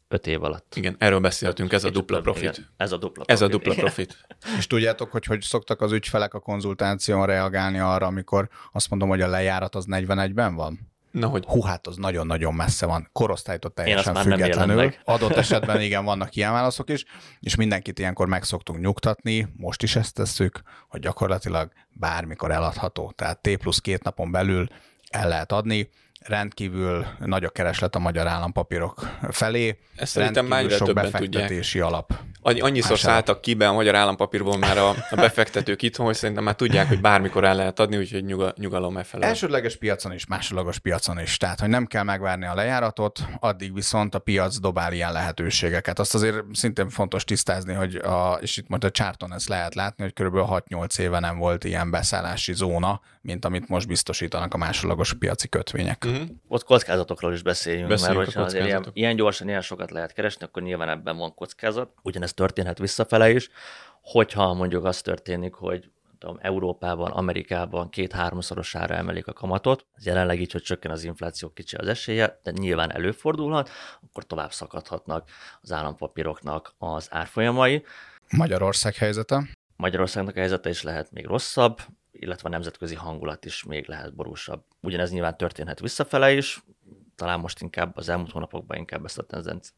5 0.07 0.27
év 0.27 0.43
alatt. 0.43 0.75
Igen, 0.75 0.95
erről 0.99 1.19
beszéltünk, 1.19 1.73
ez 1.73 1.83
a 1.83 1.89
dupla 1.89 2.21
profit. 2.21 2.57
Igen, 2.57 2.69
ez 2.77 2.91
a 2.91 2.97
dupla 2.97 3.23
profit. 3.23 3.31
Ez 3.31 3.41
a 3.41 3.47
dupla 3.47 3.73
profit. 3.73 4.25
És 4.57 4.67
tudjátok, 4.67 5.11
hogy 5.11 5.25
hogy 5.25 5.41
szoktak 5.41 5.81
az 5.81 5.91
ügyfelek 5.91 6.33
a 6.33 6.39
konzultáción 6.39 7.25
reagálni 7.25 7.79
arra, 7.79 8.05
amikor 8.05 8.49
azt 8.71 8.89
mondom, 8.89 9.09
hogy 9.09 9.21
a 9.21 9.27
lejárat 9.27 9.75
az 9.75 9.85
41-ben 9.89 10.55
van? 10.55 10.92
Na, 11.13 11.27
hogy... 11.27 11.45
Hú, 11.45 11.61
hát 11.61 11.87
az 11.87 11.97
nagyon-nagyon 11.97 12.53
messze 12.53 12.85
van, 12.85 13.09
korosztálytól 13.11 13.71
teljesen 13.71 14.15
függetlenül. 14.15 14.93
Adott 15.05 15.35
esetben 15.35 15.81
igen, 15.87 16.05
vannak 16.05 16.35
ilyen 16.35 16.51
válaszok 16.51 16.89
is, 16.89 17.05
és 17.39 17.55
mindenkit 17.55 17.99
ilyenkor 17.99 18.27
meg 18.27 18.43
szoktunk 18.43 18.79
nyugtatni, 18.79 19.47
most 19.57 19.83
is 19.83 19.95
ezt 19.95 20.13
tesszük, 20.13 20.61
hogy 20.89 20.99
gyakorlatilag 20.99 21.71
bármikor 21.89 22.51
eladható. 22.51 23.11
Tehát 23.15 23.41
T 23.41 23.57
plusz 23.57 23.79
két 23.79 24.03
napon 24.03 24.31
belül 24.31 24.67
el 25.09 25.27
lehet 25.27 25.51
adni, 25.51 25.89
rendkívül 26.23 27.05
nagy 27.19 27.43
a 27.43 27.49
kereslet 27.49 27.95
a 27.95 27.99
magyar 27.99 28.27
állampapírok 28.27 29.09
felé. 29.29 29.77
Ezt 29.95 30.11
szerintem 30.11 30.45
már 30.45 30.69
sok 30.69 30.93
befektetési 30.93 31.71
tudják. 31.71 31.87
alap. 31.87 32.13
Annyiszor 32.41 32.99
szálltak 32.99 33.41
ki 33.41 33.53
be 33.53 33.67
a 33.67 33.73
magyar 33.73 33.95
állampapírból 33.95 34.57
már 34.57 34.77
a, 34.77 34.89
a 34.89 35.15
befektetők 35.15 35.81
itthon, 35.81 36.05
hogy 36.05 36.15
szerintem 36.15 36.43
már 36.43 36.55
tudják, 36.55 36.87
hogy 36.87 37.01
bármikor 37.01 37.43
el 37.43 37.55
lehet 37.55 37.79
adni, 37.79 37.97
úgyhogy 37.97 38.23
nyuga, 38.23 38.53
nyugalom 38.57 38.97
e 38.97 39.03
felé. 39.03 39.25
Elsődleges 39.25 39.77
piacon 39.77 40.13
is, 40.13 40.25
másodlagos 40.25 40.79
piacon 40.79 41.19
is. 41.19 41.37
Tehát, 41.37 41.59
hogy 41.59 41.69
nem 41.69 41.85
kell 41.85 42.03
megvárni 42.03 42.45
a 42.45 42.53
lejáratot, 42.53 43.25
addig 43.39 43.73
viszont 43.73 44.15
a 44.15 44.19
piac 44.19 44.59
dobál 44.59 44.93
ilyen 44.93 45.11
lehetőségeket. 45.11 45.99
Azt 45.99 46.13
azért 46.13 46.35
szintén 46.53 46.89
fontos 46.89 47.23
tisztázni, 47.23 47.73
hogy 47.73 47.95
a, 47.95 48.37
és 48.41 48.57
itt 48.57 48.67
most 48.67 48.83
a 48.83 48.91
csárton 48.91 49.33
ezt 49.33 49.47
lehet 49.47 49.75
látni, 49.75 50.03
hogy 50.03 50.13
kb. 50.13 50.35
6-8 50.35 50.99
éve 50.99 51.19
nem 51.19 51.37
volt 51.37 51.63
ilyen 51.63 51.91
beszállási 51.91 52.53
zóna, 52.53 53.01
mint 53.21 53.45
amit 53.45 53.67
most 53.67 53.87
biztosítanak 53.87 54.53
a 54.53 54.57
másodlagos 54.57 55.13
piaci 55.13 55.47
kötvények. 55.47 56.05
Uh-huh. 56.13 56.29
Ott 56.47 56.63
kockázatokról 56.63 57.33
is 57.33 57.41
beszéljünk, 57.41 57.87
beszéljünk 57.87 58.17
mert 58.17 58.27
hogyha 58.27 58.45
azért 58.45 58.65
ilyen, 58.65 58.85
ilyen 58.93 59.15
gyorsan, 59.15 59.47
ilyen 59.47 59.61
sokat 59.61 59.91
lehet 59.91 60.13
keresni, 60.13 60.45
akkor 60.45 60.61
nyilván 60.61 60.89
ebben 60.89 61.17
van 61.17 61.33
kockázat. 61.33 61.93
Ugyanezt 62.01 62.35
történhet 62.35 62.77
visszafele 62.77 63.29
is, 63.29 63.49
hogyha 64.01 64.53
mondjuk 64.53 64.85
az 64.85 65.01
történik, 65.01 65.53
hogy 65.53 65.89
tudom, 66.19 66.37
Európában, 66.41 67.11
Amerikában 67.11 67.89
két-háromszorosára 67.89 68.95
emelik 68.95 69.27
a 69.27 69.33
kamatot, 69.33 69.85
ez 69.95 70.05
jelenleg 70.05 70.41
így, 70.41 70.51
hogy 70.51 70.61
csökken 70.61 70.91
az 70.91 71.03
infláció, 71.03 71.49
kicsi 71.49 71.75
az 71.75 71.87
esélye, 71.87 72.39
de 72.43 72.51
nyilván 72.51 72.91
előfordulhat, 72.93 73.69
akkor 74.07 74.25
tovább 74.25 74.51
szakadhatnak 74.51 75.29
az 75.61 75.71
állampapíroknak 75.71 76.73
az 76.77 77.07
árfolyamai. 77.11 77.85
Magyarország 78.37 78.95
helyzete? 78.95 79.43
Magyarországnak 79.75 80.35
a 80.35 80.39
helyzete 80.39 80.69
is 80.69 80.83
lehet 80.83 81.11
még 81.11 81.25
rosszabb, 81.25 81.81
illetve 82.13 82.47
a 82.47 82.51
nemzetközi 82.51 82.95
hangulat 82.95 83.45
is 83.45 83.63
még 83.63 83.87
lehet 83.87 84.15
borúsabb. 84.15 84.63
Ugyanez 84.81 85.11
nyilván 85.11 85.37
történhet 85.37 85.79
visszafele 85.79 86.33
is, 86.33 86.63
talán 87.15 87.39
most 87.39 87.61
inkább 87.61 87.97
az 87.97 88.09
elmúlt 88.09 88.31
hónapokban 88.31 88.77
inkább 88.77 89.05
ezt 89.05 89.17
a 89.17 89.25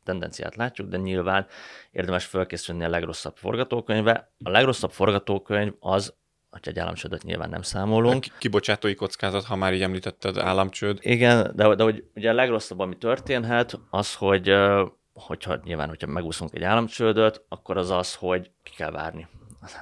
tendenciát 0.04 0.56
látjuk, 0.56 0.88
de 0.88 0.98
nyilván 0.98 1.48
érdemes 1.92 2.26
felkészülni 2.26 2.84
a 2.84 2.90
legrosszabb 2.90 3.38
forgatókönyve. 3.38 4.32
A 4.44 4.50
legrosszabb 4.50 4.92
forgatókönyv 4.92 5.74
az, 5.80 6.14
hogy 6.50 6.62
egy 6.64 6.80
államcsődöt 6.80 7.24
nyilván 7.24 7.50
nem 7.50 7.62
számolunk. 7.62 8.26
A 8.28 8.34
kibocsátói 8.38 8.96
kockázat, 8.96 9.44
ha 9.44 9.56
már 9.56 9.74
így 9.74 9.82
említetted, 9.82 10.38
államcsőd. 10.38 10.98
Igen, 11.02 11.52
de, 11.56 11.76
de 11.76 11.84
hogy 11.84 12.04
ugye 12.16 12.30
a 12.30 12.34
legrosszabb, 12.34 12.80
ami 12.80 12.98
történhet, 12.98 13.80
az, 13.90 14.16
hogy 14.16 14.56
hogyha 15.14 15.60
nyilván, 15.64 15.88
hogyha 15.88 16.08
megúszunk 16.08 16.54
egy 16.54 16.64
államcsődöt, 16.64 17.46
akkor 17.50 17.78
az 17.78 17.90
az, 17.90 18.16
hogy 18.16 18.52
ki 18.64 18.72
kell 18.76 18.92
várni 18.92 19.28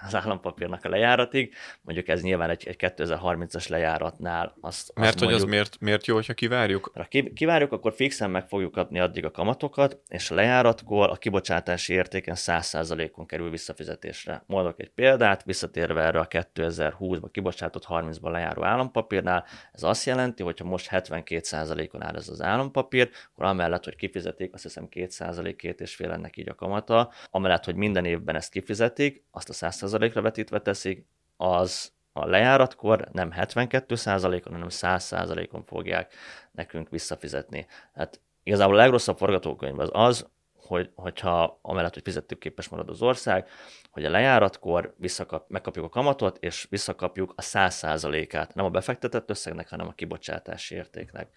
az 0.06 0.16
állampapírnak 0.16 0.86
a 0.86 0.90
lejáratig. 0.90 1.54
Mondjuk 1.82 2.08
ez 2.08 2.22
nyilván 2.22 2.50
egy, 2.50 2.68
egy 2.68 2.76
2030-as 2.80 3.70
lejáratnál. 3.70 4.56
Azt, 4.62 4.92
Mert 4.96 5.08
azt 5.08 5.20
hogy 5.20 5.28
mondjuk, 5.28 5.48
az 5.48 5.50
miért, 5.50 5.80
miért 5.80 6.06
jó, 6.06 6.16
hogyha 6.16 6.34
kivárjuk? 6.34 6.92
Ha 6.94 7.08
kivárjuk, 7.34 7.72
akkor 7.72 7.94
fixen 7.94 8.30
meg 8.30 8.48
fogjuk 8.48 8.72
kapni 8.72 9.00
addig 9.00 9.26
a 9.26 9.32
kamatokat, 9.32 10.00
és 10.08 10.32
a 10.32 10.36
lejáratkor 10.36 11.10
a 11.10 11.16
kibocsátási 11.16 11.94
értéken 11.94 12.36
100%-on 12.38 13.26
kerül 13.26 13.50
visszafizetésre. 13.50 14.44
Mondok 14.48 14.80
egy 14.80 14.90
példát, 14.90 15.44
visszatérve 15.44 16.02
erre 16.02 16.20
a 16.20 16.28
2020-ban 16.28 17.30
kibocsátott 17.32 17.86
30-ban 17.90 18.32
lejáró 18.32 18.64
állampapírnál, 18.64 19.46
ez 19.72 19.84
azt 19.84 20.06
jelenti, 20.06 20.44
hogy 20.44 20.60
ha 20.60 20.66
most 20.66 20.88
72%-on 20.92 22.04
áll 22.04 22.16
ez 22.16 22.30
az 22.30 22.42
állampapír, 22.42 23.10
akkor 23.32 23.46
amellett, 23.46 23.84
hogy 23.84 23.96
kifizetik, 23.96 24.54
azt 24.54 24.64
hiszem 24.64 24.88
2%, 24.92 25.54
két 25.58 25.82
és 25.82 25.96
fél 25.96 26.12
ennek 26.12 26.38
így 26.38 26.50
a 26.50 26.56
kamata, 26.56 27.12
amellett, 27.30 27.66
hogy 27.66 27.76
minden 27.76 28.06
évben 28.06 28.36
ezt 28.36 28.52
kifizetik, 28.52 29.24
azt 29.32 29.50
a 29.50 29.54
100%-ra 29.74 30.22
vetítve 30.22 30.60
teszik, 30.60 31.08
az 31.38 31.94
a 32.12 32.26
lejáratkor 32.26 33.08
nem 33.12 33.34
72%-on, 33.36 34.54
hanem 34.54 34.68
100%-on 34.70 35.64
fogják 35.64 36.14
nekünk 36.52 36.90
visszafizetni. 36.90 37.68
Hát 37.94 38.22
igazából 38.44 38.76
a 38.76 38.78
legrosszabb 38.78 39.18
forgatókönyv 39.18 39.80
az 39.80 39.90
az, 39.92 40.32
hogy, 40.54 40.92
hogyha 40.96 41.60
amellett, 41.62 41.94
hogy 41.94 42.04
fizettük 42.04 42.40
képes 42.40 42.68
marad 42.68 42.90
az 42.90 43.02
ország, 43.02 43.48
hogy 43.92 44.06
a 44.06 44.10
lejáratkor 44.10 44.94
visszakap, 44.98 45.50
megkapjuk 45.50 45.86
a 45.86 45.90
kamatot, 45.90 46.38
és 46.38 46.68
visszakapjuk 46.70 47.34
a 47.36 47.42
100%-át, 47.42 48.54
nem 48.54 48.66
a 48.66 48.70
befektetett 48.70 49.30
összegnek, 49.30 49.70
hanem 49.70 49.88
a 49.88 49.94
kibocsátási 49.94 50.76
értéknek. 50.76 51.30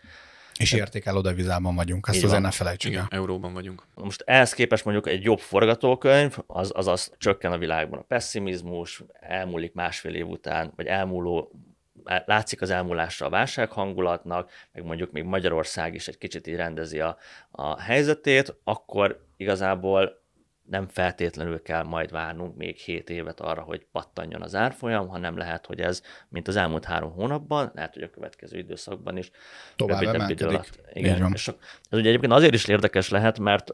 És 0.58 0.72
értékelő 0.72 1.20
devizában 1.20 1.74
vagyunk, 1.74 2.06
ezt 2.08 2.24
azért 2.24 2.42
ne 2.42 2.50
felejtsük 2.50 2.90
Igen, 2.90 3.06
euróban 3.10 3.52
vagyunk. 3.52 3.82
Most 3.94 4.22
ehhez 4.26 4.52
képest 4.52 4.84
mondjuk 4.84 5.08
egy 5.08 5.22
jobb 5.22 5.38
forgatókönyv, 5.38 6.36
az, 6.46 6.72
az 6.74 6.86
az 6.86 7.12
csökken 7.18 7.52
a 7.52 7.58
világban 7.58 7.98
a 7.98 8.02
pessimizmus, 8.02 9.02
elmúlik 9.20 9.72
másfél 9.72 10.14
év 10.14 10.26
után, 10.26 10.72
vagy 10.76 10.86
elmúló 10.86 11.52
látszik 12.26 12.60
az 12.62 12.70
elmúlásra 12.70 13.26
a 13.26 13.30
válsághangulatnak, 13.30 14.50
meg 14.72 14.84
mondjuk 14.84 15.12
még 15.12 15.24
Magyarország 15.24 15.94
is 15.94 16.08
egy 16.08 16.18
kicsit 16.18 16.46
így 16.46 16.54
rendezi 16.54 17.00
a, 17.00 17.16
a 17.50 17.80
helyzetét, 17.80 18.56
akkor 18.64 19.24
igazából 19.36 20.24
nem 20.68 20.86
feltétlenül 20.88 21.62
kell 21.62 21.82
majd 21.82 22.10
várnunk 22.10 22.56
még 22.56 22.76
7 22.76 23.10
évet 23.10 23.40
arra, 23.40 23.62
hogy 23.62 23.86
pattanjon 23.92 24.42
az 24.42 24.54
árfolyam, 24.54 25.08
hanem 25.08 25.36
lehet, 25.36 25.66
hogy 25.66 25.80
ez, 25.80 26.02
mint 26.28 26.48
az 26.48 26.56
elmúlt 26.56 26.84
három 26.84 27.12
hónapban, 27.12 27.70
lehet, 27.74 27.94
hogy 27.94 28.02
a 28.02 28.10
következő 28.10 28.58
időszakban 28.58 29.16
is 29.16 29.30
tovább 29.76 30.02
emelkedik. 30.02 30.70
Igen, 30.92 31.32
és 31.32 31.48
ez 31.90 31.98
ugye 31.98 32.08
egyébként 32.08 32.32
azért 32.32 32.54
is 32.54 32.68
érdekes 32.68 33.08
lehet, 33.08 33.38
mert 33.38 33.70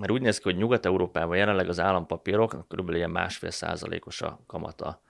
mert 0.00 0.12
úgy 0.12 0.20
néz 0.20 0.38
ki, 0.38 0.42
hogy 0.42 0.56
Nyugat-Európában 0.56 1.36
jelenleg 1.36 1.68
az 1.68 1.80
állampapírok 1.80 2.66
kb. 2.68 2.90
ilyen 2.90 3.10
másfél 3.10 3.50
százalékos 3.50 4.22
a 4.22 4.40
kamata. 4.46 5.02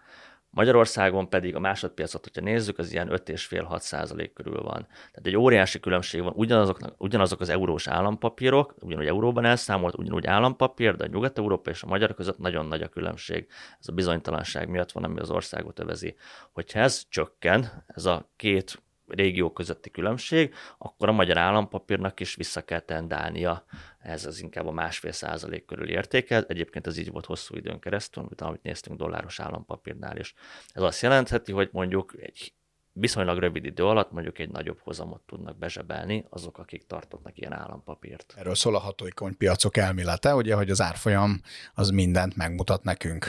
Magyarországon 0.56 1.28
pedig 1.28 1.54
a 1.54 1.60
másodpiacot, 1.60 2.22
hogyha 2.22 2.50
nézzük, 2.50 2.78
az 2.78 2.92
ilyen 2.92 3.08
5,5-6 3.10 3.78
százalék 3.78 4.32
körül 4.32 4.62
van. 4.62 4.86
Tehát 4.86 5.22
egy 5.22 5.36
óriási 5.36 5.80
különbség 5.80 6.22
van, 6.22 6.32
ugyanazok, 6.36 6.78
ugyanazok 6.98 7.40
az 7.40 7.48
eurós 7.48 7.86
állampapírok, 7.88 8.74
ugyanúgy 8.80 9.06
euróban 9.06 9.44
elszámolt, 9.44 9.98
ugyanúgy 9.98 10.26
állampapír, 10.26 10.96
de 10.96 11.04
a 11.04 11.08
Nyugat-Európa 11.12 11.70
és 11.70 11.82
a 11.82 11.86
magyar 11.86 12.14
között 12.14 12.38
nagyon 12.38 12.66
nagy 12.66 12.82
a 12.82 12.88
különbség. 12.88 13.46
Ez 13.80 13.88
a 13.88 13.92
bizonytalanság 13.92 14.68
miatt 14.68 14.92
van, 14.92 15.04
ami 15.04 15.20
az 15.20 15.30
országot 15.30 15.78
övezi. 15.78 16.16
Hogyha 16.52 16.80
ez 16.80 17.02
csökken, 17.08 17.84
ez 17.86 18.04
a 18.04 18.30
két 18.36 18.82
régió 19.06 19.52
közötti 19.52 19.90
különbség, 19.90 20.54
akkor 20.78 21.08
a 21.08 21.12
magyar 21.12 21.38
állampapírnak 21.38 22.20
is 22.20 22.34
vissza 22.34 22.64
kell 22.64 22.80
tendálnia. 22.80 23.64
Ez 23.98 24.26
az 24.26 24.42
inkább 24.42 24.66
a 24.66 24.72
másfél 24.72 25.12
százalék 25.12 25.64
körül 25.64 25.88
értékel. 25.88 26.44
Egyébként 26.48 26.86
ez 26.86 26.98
így 26.98 27.10
volt 27.10 27.26
hosszú 27.26 27.56
időn 27.56 27.78
keresztül, 27.78 28.28
amit 28.36 28.62
néztünk 28.62 28.98
dolláros 28.98 29.40
állampapírnál 29.40 30.16
is. 30.16 30.34
Ez 30.72 30.82
azt 30.82 31.02
jelentheti, 31.02 31.52
hogy 31.52 31.68
mondjuk 31.72 32.14
egy 32.18 32.52
viszonylag 32.98 33.38
rövid 33.38 33.64
idő 33.64 33.84
alatt 33.84 34.12
mondjuk 34.12 34.38
egy 34.38 34.50
nagyobb 34.50 34.78
hozamot 34.80 35.20
tudnak 35.26 35.58
bezsebelni 35.58 36.24
azok, 36.30 36.58
akik 36.58 36.86
tartottak 36.86 37.38
ilyen 37.38 37.52
állampapírt. 37.52 38.34
Erről 38.36 38.54
szól 38.54 38.74
a 38.74 38.78
hatóikony 38.78 39.36
piacok 39.36 39.76
elmélete, 39.76 40.34
ugye, 40.34 40.54
hogy 40.54 40.70
az 40.70 40.80
árfolyam 40.80 41.40
az 41.74 41.90
mindent 41.90 42.36
megmutat 42.36 42.82
nekünk. 42.82 43.26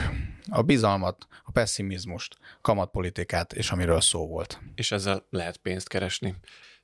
A 0.50 0.62
bizalmat, 0.62 1.26
a 1.44 1.50
pessimizmust, 1.50 2.36
kamatpolitikát 2.60 3.52
és 3.52 3.70
amiről 3.70 4.00
szó 4.00 4.26
volt. 4.26 4.60
És 4.74 4.92
ezzel 4.92 5.26
lehet 5.30 5.56
pénzt 5.56 5.88
keresni. 5.88 6.34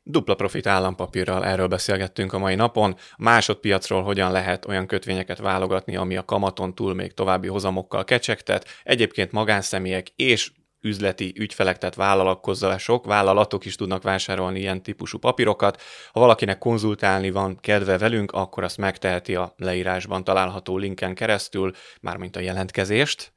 Dupla 0.03 0.35
profit 0.35 0.66
állampapírral 0.66 1.44
erről 1.44 1.66
beszélgettünk 1.66 2.33
a 2.33 2.38
mai 2.38 2.55
napon. 2.55 2.97
Másodpiacról 3.16 4.03
hogyan 4.03 4.33
lehet 4.33 4.66
olyan 4.66 4.87
kötvényeket 4.87 5.38
válogatni, 5.38 5.97
ami 5.97 6.16
a 6.16 6.25
kamaton 6.25 6.75
túl 6.75 6.94
még 6.94 7.14
további 7.14 7.49
hozamokkal 7.49 8.05
kecsegtet. 8.05 8.68
Egyébként 8.83 9.33
magánszemélyek 9.33 10.09
és 10.16 10.53
üzleti 10.85 11.33
ügyfelek, 11.37 11.79
tehát 11.79 11.94
vállalkozások, 11.94 13.05
vállalatok 13.05 13.64
is 13.64 13.75
tudnak 13.75 14.03
vásárolni 14.03 14.59
ilyen 14.59 14.83
típusú 14.83 15.18
papírokat. 15.18 15.83
Ha 16.12 16.20
valakinek 16.20 16.59
konzultálni 16.59 17.31
van 17.31 17.59
kedve 17.61 17.99
velünk, 17.99 18.33
akkor 18.33 18.64
azt 18.64 18.77
megteheti 18.77 19.35
a 19.35 19.55
leírásban 19.57 20.25
található 20.25 20.77
linken 20.77 21.14
keresztül, 21.14 21.73
mármint 22.01 22.37
a 22.37 22.40
jelentkezést, 22.40 23.33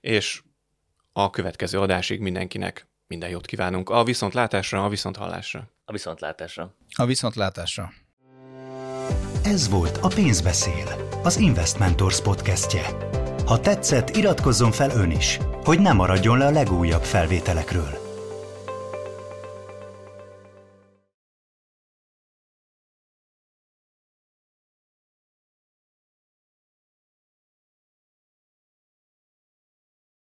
és 0.00 0.42
a 1.12 1.30
következő 1.30 1.78
adásig 1.78 2.20
mindenkinek 2.20 2.86
minden 3.06 3.30
jót 3.30 3.46
kívánunk. 3.46 3.90
A 3.90 4.04
viszontlátásra, 4.04 4.84
a 4.84 4.88
viszonthallásra. 4.88 5.70
A 5.84 5.92
viszontlátásra. 5.92 6.74
A 6.94 7.06
viszontlátásra. 7.06 7.92
Ez 9.42 9.68
volt 9.68 9.98
a 10.00 10.08
Pénzbeszél, 10.08 11.08
az 11.22 11.36
Investmentors 11.36 12.20
podcastje. 12.20 13.20
Ha 13.46 13.60
tetszett, 13.60 14.16
iratkozzon 14.16 14.70
fel 14.70 14.90
ön 14.90 15.10
is, 15.10 15.38
hogy 15.64 15.80
ne 15.80 15.92
maradjon 15.92 16.38
le 16.38 16.46
a 16.46 16.50
legújabb 16.50 17.02
felvételekről. 17.02 18.01